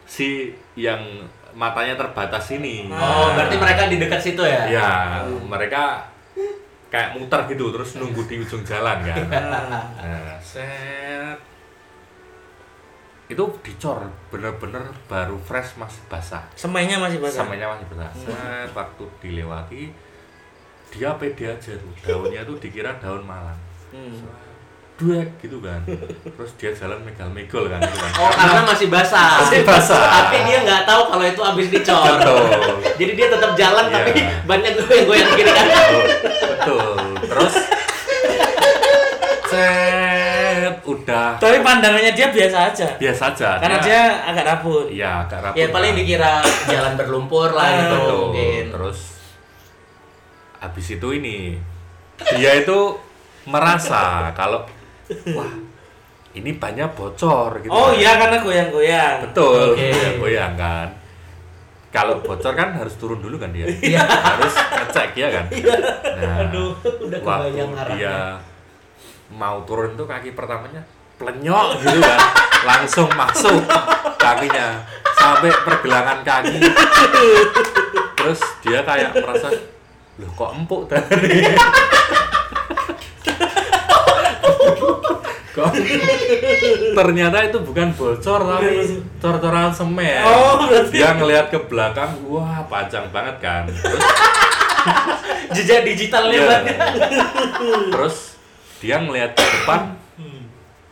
si 0.04 0.52
yang 0.76 1.00
matanya 1.52 1.96
terbatas 1.96 2.52
ini 2.52 2.88
Oh, 2.88 3.32
berarti 3.32 3.56
mereka 3.56 3.88
di 3.88 3.96
dekat 3.96 4.20
situ 4.20 4.44
ya? 4.44 4.68
ya 4.68 4.92
mereka 5.42 6.04
kayak 6.88 7.16
muter 7.16 7.48
gitu 7.48 7.72
terus 7.72 7.96
nunggu 7.96 8.28
di 8.28 8.40
ujung 8.40 8.64
jalan 8.64 9.00
kan 9.04 9.24
Ah. 9.32 9.88
Nah, 9.98 10.36
set. 10.38 11.40
Itu 13.32 13.48
dicor, 13.64 14.04
bener-bener 14.28 14.84
baru 15.08 15.40
fresh 15.40 15.80
masih 15.80 16.04
basah. 16.12 16.44
Semainya 16.52 17.00
masih 17.00 17.24
basah. 17.24 17.48
Samanya 17.48 17.72
masih 17.72 17.88
basah. 17.88 18.12
Set, 18.12 18.70
waktu 18.76 19.04
dilewati 19.24 19.88
dia 20.92 21.16
pede 21.16 21.48
aja 21.48 21.72
tuh. 21.72 21.92
Daunnya 22.04 22.44
tuh 22.44 22.60
dikira 22.60 22.92
daun 23.00 23.24
malang. 23.24 23.56
Hmm. 23.96 24.12
Duek 25.02 25.30
gitu 25.40 25.58
kan. 25.60 25.82
Terus 26.22 26.52
dia 26.56 26.70
jalan 26.72 27.02
megal-megol 27.02 27.66
kan 27.68 27.82
gitu 27.82 27.98
kan. 27.98 28.12
Oh, 28.16 28.30
karena 28.30 28.62
masih 28.64 28.88
basah. 28.88 29.42
Masih 29.42 29.66
basah. 29.66 29.98
Tapi 29.98 30.46
dia 30.46 30.62
nggak 30.62 30.86
tahu 30.86 31.02
kalau 31.10 31.26
itu 31.26 31.42
habis 31.42 31.68
dicor. 31.68 32.06
Betul. 32.16 32.46
Jadi 32.96 33.12
dia 33.16 33.28
tetap 33.28 33.52
jalan 33.56 33.86
Iya. 33.86 33.96
tapi 33.96 34.12
banyak 34.46 34.72
goyang-goyang 34.80 35.30
kiri 35.34 35.50
kanan. 35.50 35.74
Betul. 35.74 36.06
Betul. 36.54 36.94
Terus 37.24 37.54
set 39.52 40.76
udah 40.84 41.36
Tapi 41.36 41.58
pandangannya 41.60 42.12
dia 42.12 42.28
biasa 42.30 42.58
aja. 42.70 42.88
biasa 42.96 43.24
aja. 43.32 43.50
Karena 43.58 43.78
dia 43.80 44.02
agak 44.24 44.46
rabun. 44.46 44.86
Iya, 44.88 45.26
agak 45.26 45.40
rapuh. 45.44 45.58
Ya 45.58 45.68
paling 45.70 45.92
kan. 45.92 46.00
dikira 46.00 46.34
jalan 46.68 46.94
berlumpur 46.96 47.50
lah 47.52 47.66
Ah, 47.66 47.76
gitu 47.80 47.96
Betul. 47.98 48.18
mungkin. 48.22 48.64
Terus 48.72 49.00
habis 50.58 50.88
itu 50.88 51.08
ini 51.12 51.38
dia 52.38 52.52
itu 52.56 52.80
merasa 53.44 54.30
kalau 54.32 54.62
wah 55.38 55.54
ini 56.32 56.56
banyak 56.56 56.96
bocor 56.96 57.60
gitu. 57.60 57.72
Oh 57.72 57.92
kan. 57.92 58.00
iya 58.00 58.12
karena 58.16 58.38
goyang-goyang. 58.40 59.16
Betul. 59.28 59.76
Oke. 59.76 59.92
Ya, 59.92 60.10
goyang 60.16 60.54
kan. 60.56 60.88
Kalau 61.92 62.24
bocor 62.24 62.56
kan 62.56 62.72
harus 62.72 62.96
turun 62.96 63.20
dulu 63.20 63.36
kan 63.36 63.52
dia. 63.52 63.68
Iya. 63.68 64.00
harus 64.08 64.54
ngecek 64.56 65.12
ya 65.20 65.28
kan. 65.28 65.46
Nah, 65.52 66.48
Aduh, 66.48 66.72
udah 67.04 67.20
waktu 67.20 67.68
dia 68.00 68.40
mau 69.32 69.64
turun 69.68 69.96
tuh 70.00 70.08
kaki 70.08 70.32
pertamanya 70.32 70.80
plenyok 71.20 71.84
gitu 71.84 72.00
kan. 72.00 72.20
Langsung 72.64 73.12
masuk 73.12 73.68
kakinya 74.16 74.88
sampai 75.20 75.52
pergelangan 75.68 76.24
kaki. 76.24 76.64
Terus 78.16 78.40
dia 78.64 78.80
kayak 78.88 79.20
merasa 79.20 79.52
loh 80.16 80.32
kok 80.32 80.52
empuk 80.56 80.88
tadi. 80.88 81.44
kok 85.52 85.68
ternyata 86.94 87.38
itu 87.44 87.60
bukan 87.60 87.92
bocor 87.92 88.42
tapi 88.42 88.88
cor-coran 89.18 89.70
semen 89.70 90.24
Oh, 90.24 90.64
berarti- 90.64 90.94
dia 90.94 91.12
ngelihat 91.12 91.48
ke 91.48 91.60
belakang 91.62 92.12
wah 92.24 92.64
panjang 92.66 93.06
banget 93.10 93.36
kan 93.38 93.64
terus 93.68 94.02
Jejak 95.52 95.84
digital 95.84 96.26
Iya. 96.26 96.42
lebarnya. 96.42 96.78
terus 97.92 98.40
dia 98.80 98.98
ngelihat 98.98 99.32
ke 99.32 99.44
depan 99.44 99.94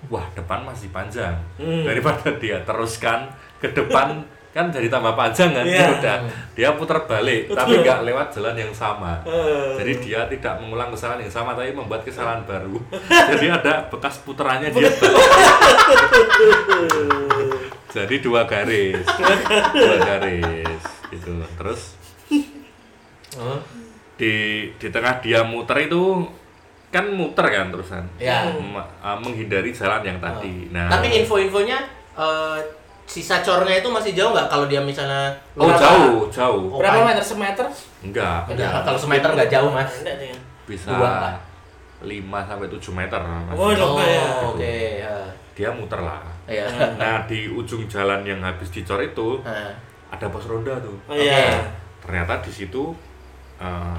wah 0.05 0.25
depan 0.31 0.59
masih 0.63 0.89
panjang 0.89 1.33
Hmm. 1.55 1.83
daripada 1.83 2.27
dia 2.35 2.59
teruskan 2.61 3.31
ke 3.57 3.69
depan 3.69 4.21
kan 4.49 4.73
jadi 4.73 4.89
tambah 4.89 5.13
panjang 5.13 5.53
kan? 5.53 5.61
Iya. 5.61 5.77
Ya 5.77 5.89
udah. 5.93 6.17
Dia 6.57 6.69
putar 6.73 7.05
balik 7.05 7.53
tapi 7.53 7.85
nggak 7.85 8.01
lewat 8.01 8.27
jalan 8.33 8.55
yang 8.57 8.73
sama. 8.73 9.21
Eh. 9.23 9.77
jadi 9.77 9.93
dia 10.01 10.19
tidak 10.25 10.57
mengulang 10.57 10.89
kesalahan 10.89 11.21
yang 11.21 11.33
sama 11.33 11.53
tapi 11.53 11.69
membuat 11.71 12.01
kesalahan 12.01 12.41
baru. 12.43 12.81
Jadi 13.29 13.45
ada 13.45 13.85
bekas 13.87 14.19
puterannya 14.25 14.73
dia 14.73 14.89
jadi 17.89 18.15
dua 18.21 18.45
garis. 18.45 19.01
Dua 19.73 19.97
garis 19.97 20.81
gitu. 21.09 21.33
Terus 21.57 21.81
Oh, 23.37 23.61
di 24.17 24.65
di 24.81 24.87
tengah 24.89 25.21
dia 25.21 25.45
muter 25.45 25.85
itu 25.85 26.25
kan 26.89 27.05
muter 27.13 27.45
kan 27.45 27.69
terusan? 27.69 28.03
Ya. 28.17 28.49
Uh, 28.49 29.17
menghindari 29.21 29.69
jalan 29.69 30.01
yang 30.01 30.17
tadi. 30.17 30.73
Nah. 30.73 30.89
Tapi 30.89 31.21
info-infonya 31.21 31.77
eh, 32.17 32.59
sisa 33.09 33.41
cornya 33.41 33.73
itu 33.75 33.89
masih 33.89 34.13
jauh 34.13 34.29
nggak 34.29 34.45
kalau 34.45 34.65
dia 34.65 34.77
misalnya 34.77 35.33
oh 35.55 35.65
Berapa? 35.65 35.81
jauh 35.81 36.29
jauh 36.29 36.65
Oh, 36.69 36.77
Berapa 36.77 37.01
meter 37.03 37.25
semeter? 37.25 37.65
enggak 37.99 38.45
Enggak, 38.45 38.85
kalau 38.85 38.95
semeter 38.95 39.29
nggak 39.33 39.49
jauh 39.49 39.69
mas. 39.69 39.89
Enggak 39.99 40.15
deh. 40.19 40.33
bisa. 40.63 40.93
5 41.99 42.07
sampai 42.45 42.67
7 42.69 42.79
meter 42.95 43.19
Mas. 43.19 43.51
Oh, 43.51 43.67
Oh, 43.67 43.97
Oke, 43.97 44.07
ya. 44.07 44.23
oke. 44.45 44.75
ya. 45.01 45.15
dia 45.51 45.67
muter 45.69 45.99
lah 45.99 46.23
Iya. 46.45 46.63
nah 46.95 47.25
di 47.25 47.49
ujung 47.49 47.83
jalan 47.85 48.23
yang 48.23 48.39
habis 48.39 48.69
dicor 48.69 49.01
itu 49.01 49.43
ada 50.07 50.25
pos 50.29 50.45
ronda 50.45 50.71
tuh 50.79 50.95
Oh 51.03 51.13
iya. 51.13 51.59
ternyata 51.99 52.39
di 52.39 52.47
situ 52.49 52.95
uh, 53.57 53.97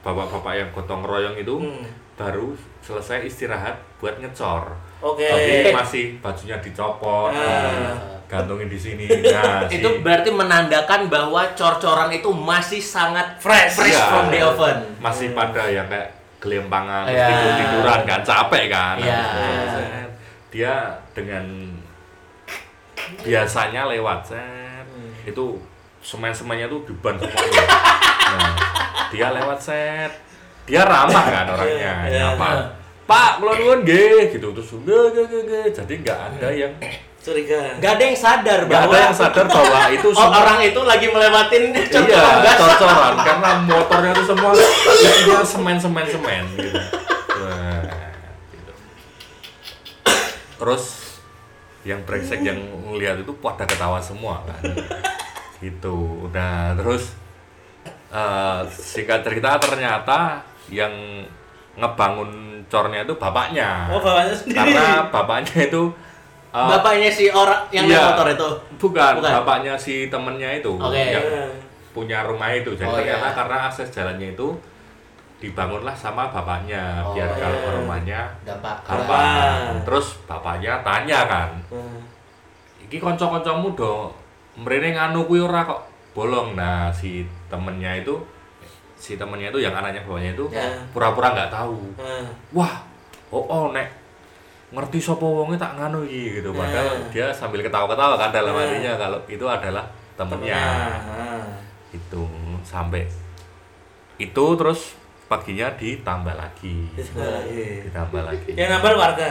bapak-bapak 0.00 0.54
yang 0.54 0.68
gotong 0.70 1.02
royong 1.02 1.34
itu 1.34 1.58
Hmm. 1.58 1.82
baru 2.14 2.54
selesai 2.78 3.24
istirahat 3.24 3.74
buat 3.98 4.14
ngecor 4.16 4.70
Oke. 5.00 5.26
tapi 5.26 5.74
masih 5.74 6.04
bajunya 6.20 6.54
dicopot 6.58 7.34
Ah. 7.34 8.13
Gantungin 8.26 8.66
di 8.66 8.76
sini 8.76 9.04
nah 9.34 9.64
si- 9.64 9.78
itu 9.78 10.00
berarti 10.00 10.28
menandakan 10.28 11.06
bahwa 11.06 11.44
cor-coran 11.52 12.08
itu 12.10 12.28
masih 12.28 12.78
sangat 12.78 13.36
Fresh. 13.36 13.76
fresh 13.76 13.92
Iya. 13.92 14.04
from 14.08 14.26
the 14.28 14.40
oven. 14.40 14.78
masih 14.98 15.32
pada 15.32 15.64
yang 15.66 15.86
kayak 15.86 16.10
gelempangan 16.38 17.04
Iya. 17.06 17.26
tidur 17.26 17.52
tiduran 17.56 18.00
kan 18.04 18.20
capek 18.20 18.64
kan 18.68 18.96
Iya. 18.96 19.22
Set. 19.70 20.08
dia 20.48 20.74
dengan 21.10 21.44
biasanya 23.20 23.86
lewat 23.86 24.20
set 24.26 24.86
itu 25.24 25.56
semen 26.00 26.30
semennya 26.30 26.66
tuh 26.66 26.84
diban 26.84 27.16
semua 27.16 27.32
nah, 28.30 28.52
dia 29.08 29.28
lewat 29.30 29.58
set 29.58 30.12
dia 30.64 30.82
ramah 30.82 31.24
kan 31.24 31.46
orangnya 31.50 31.92
Iya. 32.06 32.32
nyapa 32.32 32.48
pak 33.04 33.40
keluar 33.40 33.56
nuwun 33.60 33.80
nggih 33.84 34.32
gitu 34.32 34.48
terus 34.56 34.68
nggih 34.72 35.04
nggih 35.12 35.24
nggih, 35.28 35.42
nggih 35.44 35.66
jadi 35.72 35.94
nggak 36.00 36.18
ada 36.18 36.48
yang 36.52 36.72
Curiga. 37.24 37.80
Gak 37.80 37.92
ada 37.96 38.04
yang 38.04 38.18
sadar 38.20 38.58
nggak 38.68 38.80
bahwa 38.84 38.92
ada 38.92 39.08
yang 39.08 39.16
sadar 39.16 39.46
bahwa 39.48 39.80
itu 39.88 40.08
oh, 40.12 40.12
semua 40.12 40.44
orang 40.44 40.58
itu 40.60 40.80
lagi 40.84 41.06
melewatin 41.08 41.62
iya 41.72 41.88
cor-coran 41.88 42.36
gas. 42.44 42.58
cocoran 42.60 43.14
karena 43.32 43.50
motornya 43.64 44.10
itu 44.12 44.24
semua 44.28 44.50
isinya 44.52 45.40
semen 45.40 45.76
semen 45.80 46.04
semen 46.04 46.44
gitu 46.52 46.80
Wah, 47.40 47.80
gitu. 48.52 48.72
terus 50.60 50.84
yang 51.88 52.04
brengsek 52.04 52.44
yang 52.44 52.60
ngeliat 52.84 53.24
itu 53.24 53.32
pada 53.40 53.64
ketawa 53.64 54.04
semua 54.04 54.44
kan 54.44 54.60
gitu 55.64 56.28
nah 56.28 56.76
terus 56.76 57.16
eh, 58.12 58.60
singkat 58.68 59.24
cerita 59.24 59.56
ternyata 59.64 60.44
yang 60.68 60.92
ngebangun 61.74 62.30
cornya 62.64 63.02
itu 63.02 63.14
bapaknya 63.14 63.86
Oh, 63.88 63.98
bapaknya 63.98 64.32
sendiri. 64.32 64.56
karena 64.56 64.84
bapaknya 65.08 65.58
itu 65.64 65.82
uh, 66.50 66.68
Bapaknya 66.72 67.08
si 67.08 67.28
orang 67.28 67.62
yang 67.68 67.84
iya. 67.84 68.02
motor 68.08 68.26
itu. 68.28 68.48
bukan, 68.76 69.12
Bukan. 69.18 69.32
bapaknya 69.42 69.74
si 69.74 70.06
temennya 70.06 70.50
itu 70.54 70.72
Oke. 70.72 70.94
yang 70.94 71.22
Eh, 71.22 71.50
punya 71.90 72.22
rumah 72.22 72.50
itu 72.50 72.72
jadi 72.72 72.86
Oh, 72.86 72.96
ternyata 72.96 73.26
iya. 73.26 73.36
karena 73.36 73.56
akses 73.64 73.88
jalannya 73.88 74.32
itu 74.32 74.48
dibangunlah 75.36 75.92
sama 75.92 76.26
bapaknya 76.26 77.02
Oh, 77.02 77.12
biar 77.12 77.28
iya. 77.28 77.38
kalau 77.38 77.58
ke 77.60 77.70
rumahnya 77.74 78.20
gampang 78.42 78.78
Gampang. 78.80 79.82
terus 79.84 80.06
bapaknya 80.24 80.80
tanya 80.80 81.18
kan 81.24 81.50
eh. 81.68 81.98
iki 82.80 82.96
konco-koncomu 82.96 83.74
do 83.74 84.08
mrene 84.56 84.90
nganu 84.90 85.24
kuwi 85.24 85.40
ora 85.40 85.62
kok 85.62 85.82
bolong 86.12 86.54
nah 86.54 86.88
si 86.88 87.22
temennya 87.46 87.98
itu 87.98 88.14
si 89.04 89.14
temennya 89.14 89.52
itu 89.52 89.60
yang 89.60 89.74
anaknya 89.74 90.00
bapaknya 90.02 90.32
itu 90.32 90.48
Ya. 90.48 90.64
pura-pura 90.90 91.28
nggak 91.30 91.50
tahu 91.50 91.76
wah 92.50 92.80
oh 93.28 93.44
oh 93.44 93.64
nek 93.68 93.92
ngerti 94.72 94.96
sopo 94.98 95.44
wonge 95.44 95.54
tak 95.54 95.76
nganu 95.76 96.00
iki 96.02 96.40
gitu 96.40 96.50
padahal 96.50 96.96
Nah. 96.96 97.12
dia 97.12 97.28
sambil 97.30 97.60
ketawa-ketawa 97.60 98.16
kan 98.16 98.32
dalam 98.32 98.50
Nah. 98.50 98.64
hatinya 98.64 98.92
kalau 98.96 99.20
itu 99.26 99.44
adalah 99.44 99.84
temennya 100.14 100.62
itu 101.92 102.22
sampai 102.62 103.04
itu 104.16 104.44
terus 104.56 104.94
paginya 105.26 105.68
ditambah 105.74 106.32
lagi 106.32 106.88
Iya. 106.96 107.84
ditambah 107.84 108.22
lagi 108.22 108.50
Yang 108.52 108.70
nambal 108.72 108.94
warga. 108.96 109.30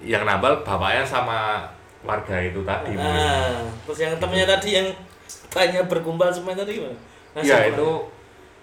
yang 0.00 0.22
nambal 0.22 0.62
bapaknya 0.62 1.02
sama 1.02 1.66
warga 2.00 2.36
itu 2.38 2.62
tadi 2.62 2.94
Ah, 2.94 3.60
terus 3.84 3.98
yang 4.00 4.14
temennya 4.16 4.46
tadi 4.48 4.70
yang 4.72 4.88
banyak 5.46 5.84
berkumpul 5.84 6.30
semua 6.30 6.54
tadi 6.54 6.78
gimana? 6.78 6.96
Ya 7.36 7.58
orang. 7.58 7.70
itu 7.70 7.88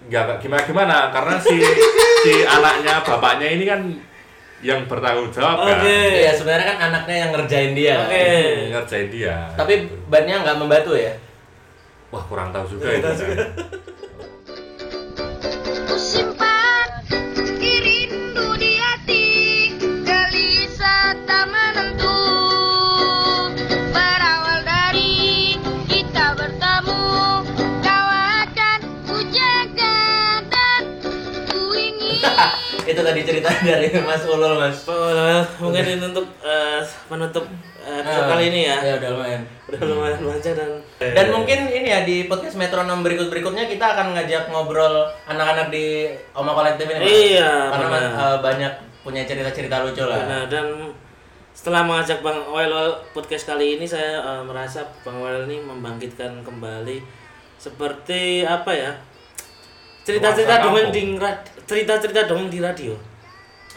nggak 0.06 0.38
gimana 0.38 0.62
gimana 0.62 0.96
karena 1.10 1.34
si 1.42 1.58
si 2.22 2.32
anaknya 2.54 3.02
bapaknya 3.02 3.48
ini 3.50 3.64
kan 3.66 3.80
yang 4.58 4.86
bertanggung 4.86 5.30
jawab 5.30 5.62
kan 5.62 5.78
Oke. 5.78 5.98
Iya, 6.18 6.34
sebenarnya 6.34 6.66
kan 6.74 6.78
anaknya 6.90 7.14
yang 7.14 7.30
ngerjain 7.30 7.72
dia. 7.78 7.94
kan. 7.94 8.10
Oke. 8.10 8.26
ngerjain 8.74 9.08
dia 9.10 9.36
Tapi 9.54 9.74
bannya 10.06 10.34
nggak 10.42 10.58
membantu 10.58 10.92
ya? 10.94 11.14
wah 12.08 12.24
kurang 12.24 12.48
tahu 12.50 12.64
juga 12.72 12.88
itu 12.88 13.04
kan. 13.04 13.36
Tadi 33.08 33.20
cerita 33.24 33.48
dari 33.64 33.88
Mas 34.04 34.22
Ulul, 34.28 34.54
Mas. 34.60 34.84
Mungkin 35.56 35.82
ini 35.82 36.04
untuk 36.04 36.28
eh, 36.44 36.80
menutup 37.08 37.44
eh, 37.80 38.04
episode 38.04 38.24
Ah, 38.24 38.30
kali 38.36 38.44
ini 38.52 38.60
ya. 38.68 38.76
Ya 38.84 38.94
udah 39.00 39.10
lumayan. 39.16 39.42
Udah 39.72 39.80
lumayan 39.88 40.20
panjang 40.20 40.54
dan 40.54 40.70
Dan 41.00 41.26
mungkin 41.32 41.58
ini 41.72 41.88
ya 41.88 42.00
di 42.04 42.28
podcast 42.28 42.60
Metronom 42.60 43.00
berikut-berikutnya 43.00 43.64
kita 43.64 43.96
akan 43.96 44.12
ngajak 44.12 44.52
ngobrol 44.52 45.08
anak-anak 45.24 45.72
di 45.72 46.12
Oma 46.36 46.52
Kolektif 46.52 46.84
ini. 46.84 47.00
Mas. 47.00 47.08
Iya, 47.08 47.50
Karena 47.72 47.86
benar. 47.88 48.12
eh, 48.12 48.38
banyak 48.44 48.72
punya 49.00 49.22
cerita-cerita 49.24 49.88
lucu 49.88 50.04
lah. 50.04 50.20
Nah, 50.28 50.42
dan 50.52 50.92
setelah 51.56 51.82
mengajak 51.82 52.20
Bang 52.20 52.44
Oel 52.52 52.70
podcast 53.16 53.48
kali 53.48 53.80
ini 53.80 53.88
saya 53.88 54.20
eh, 54.20 54.42
merasa 54.44 54.84
Bang 55.00 55.16
Oel 55.24 55.48
ini 55.48 55.64
membangkitkan 55.64 56.44
kembali 56.44 57.00
seperti 57.56 58.44
apa 58.44 58.70
ya? 58.70 58.92
Cerita-cerita 60.04 60.64
dongeng 60.64 60.88
di 60.88 61.16
cerita-cerita 61.68 62.24
dongeng 62.24 62.48
di 62.48 62.58
radio. 62.58 62.96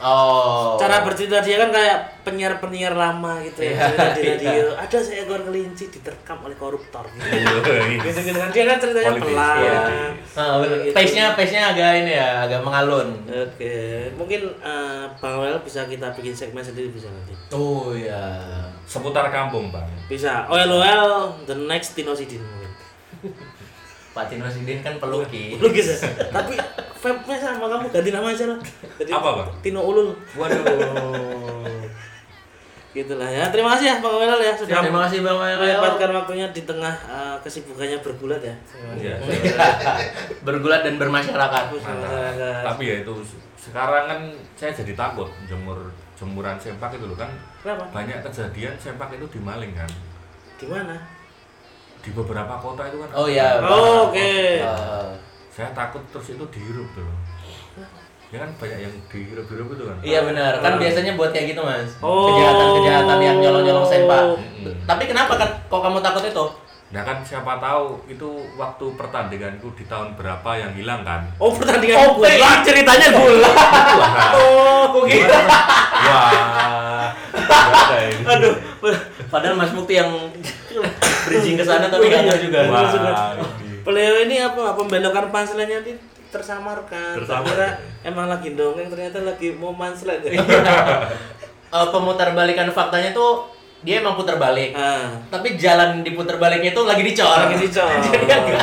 Oh. 0.01 0.81
Cara 0.81 1.05
bercerita 1.05 1.45
dia 1.45 1.61
kan 1.61 1.69
kayak 1.69 2.25
penyiar-penyiar 2.25 2.97
lama 2.97 3.37
gitu 3.45 3.61
ya, 3.61 3.77
Iya, 3.77 3.85
cerita 3.85 4.05
di 4.09 4.21
iya. 4.25 4.33
radio. 4.33 4.65
Ada 4.73 4.97
seekor 4.97 5.41
kelinci 5.45 5.93
diterkam 5.93 6.41
oleh 6.41 6.57
koruptor 6.57 7.05
gitu. 7.13 7.61
Gitu-gitu 8.01 8.33
kan 8.33 8.49
dia 8.49 8.65
kan 8.65 8.81
ceritanya 8.81 9.13
Politis, 9.13 9.29
pelan. 9.29 9.57
politis. 9.61 10.33
Ah. 10.33 10.57
Gitu. 10.57 10.89
Pace-nya 10.89 11.25
pace-nya 11.37 11.63
agak 11.69 11.89
ini 12.01 12.13
ya, 12.17 12.49
agak 12.49 12.65
mengalun. 12.65 13.13
Oke, 13.29 13.75
mungkin 14.17 14.41
eh, 14.57 15.05
Bang 15.21 15.37
Oel 15.37 15.61
bisa 15.61 15.85
kita 15.85 16.09
bikin 16.17 16.33
segmen 16.33 16.65
sendiri 16.65 16.89
bisa 16.89 17.05
nanti. 17.05 17.37
Oh 17.53 17.93
iya. 17.93 18.49
seputar 18.81 19.29
kampung 19.29 19.69
bang 19.69 19.85
Bisa. 20.09 20.49
Oel 20.49 20.67
Oel 20.67 21.05
the 21.45 21.53
next 21.69 21.93
Tino 21.93 22.11
Sidin 22.11 22.41
mungkin. 22.41 22.71
Pak 24.11 24.27
Tino 24.27 24.45
Sidin 24.45 24.79
kan 24.79 24.99
peluki. 24.99 25.55
Lukis 25.61 25.87
ya. 25.95 26.09
Tapi 26.29 26.53
vape-nya 27.01 27.37
sama 27.37 27.65
kamu 27.65 27.87
ganti 27.89 28.09
nama 28.09 28.27
aja 28.27 28.45
lah. 28.45 28.59
Jadi 28.99 29.09
Apa, 29.09 29.29
Bang? 29.39 29.49
Tino 29.63 29.81
Ulul. 29.81 30.11
waduh 30.35 30.61
Gitulah 32.91 33.23
ya. 33.25 33.47
Terima 33.47 33.71
kasih 33.71 33.87
ya 33.87 33.95
Bang 34.03 34.19
Oel 34.19 34.35
ya 34.35 34.51
sudah 34.51 34.83
Terima 34.83 35.07
kasih 35.07 35.23
Bang 35.23 35.39
Wael. 35.39 35.55
menyempatkan 35.55 36.11
waktunya 36.11 36.43
di 36.51 36.67
tengah 36.67 36.91
eh, 36.91 37.35
kesibukannya 37.39 38.03
bergulat 38.03 38.43
ya. 38.43 38.55
Iya. 38.99 39.15
Bergulat 40.47 40.83
dan 40.83 40.99
bermasyarakat. 40.99 41.63
Masyarakat. 41.71 42.61
tapi 42.67 42.83
ya 42.83 42.95
itu 42.99 43.13
sekarang 43.55 44.11
kan 44.11 44.19
saya 44.59 44.75
jadi 44.75 44.91
takut 44.97 45.29
jemur 45.47 45.77
jemuran 46.17 46.57
sempak 46.57 46.91
itu 46.93 47.05
loh 47.05 47.15
kan 47.15 47.29
Kenapa? 47.61 47.85
banyak 47.93 48.19
kejadian 48.25 48.73
sempak 48.75 49.09
itu 49.13 49.25
dimaling 49.31 49.71
kan 49.71 49.85
Di 50.57 50.65
mana? 50.65 50.97
Di 52.01 52.09
beberapa 52.11 52.53
kota 52.55 52.81
itu 52.83 52.97
kan 52.97 53.09
Oh 53.13 53.25
iya. 53.25 53.61
Oh, 53.61 54.09
oke. 54.09 54.17
Eh, 54.17 55.09
saya 55.49 55.69
takut 55.71 56.01
terus 56.09 56.27
itu 56.29 56.45
dihirup 56.47 56.87
tuh 56.91 57.01
loh. 57.01 57.17
ya 58.31 58.39
kan 58.39 58.51
banyak 58.55 58.79
yang 58.81 58.93
dihirup-hirup 59.05 59.67
itu 59.69 59.83
kan 59.83 59.97
Iya 59.99 60.19
benar, 60.23 60.53
kan 60.57 60.79
biasanya 60.79 61.13
buat 61.13 61.29
kayak 61.29 61.51
gitu 61.51 61.61
mas 61.61 61.91
Oh. 61.99 62.31
Kejahatan-kejahatan 62.31 63.19
yang 63.19 63.37
nyolong-nyolong 63.37 63.83
sempak 63.85 64.23
Mm-mm. 64.33 64.71
Tapi 64.81 65.03
kenapa 65.05 65.35
kan 65.35 65.49
kok 65.61 65.81
kamu 65.81 65.99
takut 65.99 66.23
itu? 66.25 66.45
nah 66.91 67.03
kan 67.03 67.19
siapa 67.21 67.55
tahu 67.55 68.03
itu 68.05 68.27
waktu 68.53 68.83
pertandinganku 68.95 69.71
di 69.73 69.83
tahun 69.85 70.11
berapa 70.13 70.43
yang 70.53 70.71
hilang 70.73 71.03
kan 71.03 71.23
Oh, 71.37 71.47
pertandingan 71.49 71.95
Oh, 71.97 72.15
bola. 72.17 72.59
ceritanya 72.63 73.07
gula 73.09 73.47
wah 73.99 74.11
Oh, 74.33 74.81
kok 74.91 75.03
gitu? 75.07 75.31
wah. 76.03 77.07
Aduh, 78.27 78.55
padahal 79.27 79.55
Mas 79.55 79.71
Mukti 79.71 79.95
yang 79.95 80.11
bridging 81.31 81.55
ke 81.55 81.63
sana 81.63 81.87
tapi 81.87 82.11
nggak 82.11 82.27
tahu 82.27 82.39
juga 82.43 82.59
wah 82.67 82.91
ini. 82.91 83.79
Peleo 83.81 84.15
ini 84.27 84.35
apa 84.37 84.75
pembelokan 84.75 85.31
punchline-nya 85.31 85.79
ini 85.81 85.93
tersamarkan. 86.29 87.17
Tersamar. 87.23 87.47
Kira 87.47 87.69
emang 88.03 88.27
lagi 88.27 88.53
dongeng 88.53 88.91
ternyata 88.91 89.23
lagi 89.23 89.55
mau 89.55 89.71
punchline. 89.73 90.21
ya. 90.21 90.37
Eh, 91.71 91.87
Pemutar 91.87 92.35
balikan 92.35 92.67
faktanya 92.69 93.15
tuh 93.15 93.47
dia 93.81 93.97
emang 94.03 94.13
putar 94.13 94.37
balik 94.37 94.75
Ah. 94.77 95.09
Tapi 95.33 95.57
jalan 95.57 96.05
diputar 96.05 96.37
baliknya 96.37 96.69
itu 96.75 96.81
lagi 96.85 97.01
dicor 97.01 97.33
Lagi 97.33 97.57
dicor. 97.57 97.89
Jadi 98.05 98.25
agak, 98.29 98.61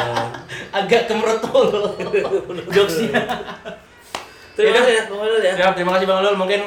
agak 0.70 1.02
kemerutul 1.10 1.66
Jokesnya 2.74 3.18
Terima 4.54 4.74
kasih 4.74 4.90
ya, 4.94 5.02
Bang 5.06 5.22
Ulul 5.22 5.38
ya. 5.38 5.52
Siap, 5.54 5.72
terima 5.78 5.94
kasih 5.94 6.06
Bang 6.10 6.18
Ulul. 6.18 6.34
Mungkin 6.34 6.60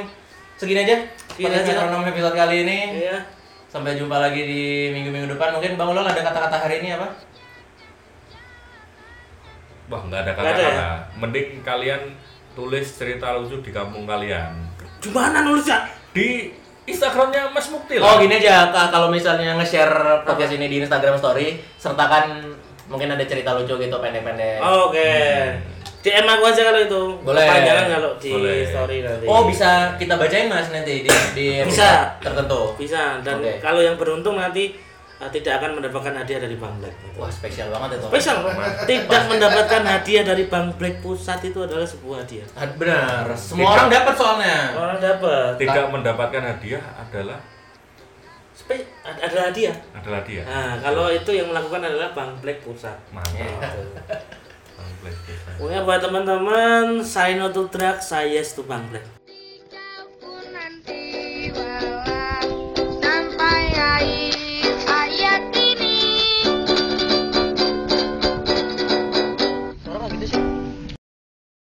segini 0.56 0.88
aja. 0.88 0.96
Segini 1.36 1.52
aja. 1.52 1.72
Episode 2.08 2.36
kali 2.40 2.64
ini. 2.64 2.78
Iya. 3.04 3.20
Sampai 3.72 3.96
jumpa 3.96 4.20
lagi 4.20 4.44
di 4.44 4.64
minggu-minggu 4.92 5.32
depan. 5.32 5.56
Mungkin 5.56 5.80
Bang 5.80 5.96
Ulul 5.96 6.04
ada 6.04 6.20
kata-kata 6.20 6.60
hari 6.68 6.84
ini 6.84 7.00
apa? 7.00 7.08
wah 9.92 10.02
nggak 10.08 10.22
ada 10.24 10.32
kata-kata 10.40 10.72
ya? 10.72 10.90
mending 11.20 11.60
kalian 11.68 12.16
tulis 12.56 12.88
cerita 12.96 13.36
lucu 13.36 13.60
di 13.60 13.76
kampung 13.76 14.08
kalian 14.08 14.56
Gimana 15.04 15.44
nulisnya? 15.44 15.84
di 16.16 16.48
Instagramnya 16.88 17.52
Mas 17.52 17.68
Mukti 17.68 18.00
Oh 18.00 18.08
lah 18.08 18.24
gini 18.24 18.40
aja, 18.40 18.72
kalau 18.72 19.12
misalnya 19.12 19.60
nge-share 19.60 20.24
podcast 20.24 20.56
ini 20.56 20.66
di 20.72 20.80
Instagram 20.82 21.20
Story, 21.20 21.60
sertakan 21.76 22.56
mungkin 22.88 23.12
ada 23.14 23.24
cerita 23.24 23.56
lucu 23.56 23.78
gitu 23.80 23.96
pendek-pendek. 24.02 24.60
Oke. 24.60 25.12
DM 26.02 26.26
aku 26.26 26.44
aja 26.44 26.62
kalau 26.64 26.80
itu. 26.80 27.02
Boleh. 27.22 27.46
Kalau 27.88 28.12
di 28.18 28.32
Boleh. 28.32 28.66
story 28.66 28.98
nanti. 29.02 29.26
Oh 29.26 29.46
bisa 29.46 29.70
kita 29.96 30.14
bacain 30.16 30.46
mas 30.46 30.68
nanti 30.68 31.02
di, 31.02 31.12
di 31.32 31.48
Bisa. 31.62 32.18
tertentu. 32.18 32.74
Bisa 32.74 33.22
dan 33.22 33.38
Oke. 33.38 33.58
kalau 33.58 33.78
yang 33.78 33.94
beruntung 33.96 34.34
nanti 34.34 34.74
uh, 35.18 35.30
tidak 35.30 35.58
akan 35.58 35.78
mendapatkan 35.78 36.14
hadiah 36.16 36.42
dari 36.42 36.56
Bang 36.56 36.74
Black. 36.76 36.98
gitu. 37.00 37.18
Wah 37.18 37.30
spesial 37.30 37.70
banget 37.70 37.96
itu. 37.96 38.08
Spesial. 38.08 38.42
Tidak 38.82 39.22
mendapatkan 39.28 39.82
hadiah 39.84 40.24
dari 40.24 40.44
Bang 40.46 40.74
Black 40.74 40.98
Pusat 41.00 41.40
itu 41.46 41.60
adalah 41.62 41.86
sebuah 41.86 42.18
hadiah. 42.20 42.48
Ah, 42.52 42.66
Benar. 42.68 43.26
Semua 43.34 43.62
Tidak. 43.62 43.74
orang 43.76 43.90
dapat 43.92 44.14
soalnya. 44.16 44.58
Orang 44.74 44.98
dapat. 45.00 45.52
tidak 45.56 45.86
mendapatkan 45.88 46.42
hadiah 46.48 46.82
adalah 46.98 47.38
Spe- 48.52 48.90
ad- 49.00 49.22
adalah 49.22 49.48
hadiah. 49.48 49.74
adalah 49.92 50.22
dia 50.22 50.44
Nah, 50.44 50.78
kalau 50.80 51.10
itu 51.10 51.32
yang 51.32 51.48
melakukan 51.48 51.82
adalah 51.84 52.10
Bang 52.12 52.34
Black 52.38 52.58
Pusat. 52.60 52.98
mantap 53.08 53.38
Gitu. 53.38 53.82
Black 55.02 55.18
Oke 55.58 55.78
buat 55.82 56.00
teman-teman, 56.02 57.02
saya 57.02 57.34
Notul 57.38 57.68
track, 57.74 58.06
saya 58.06 58.42
Stupang 58.46 58.86
Black. 58.90 59.22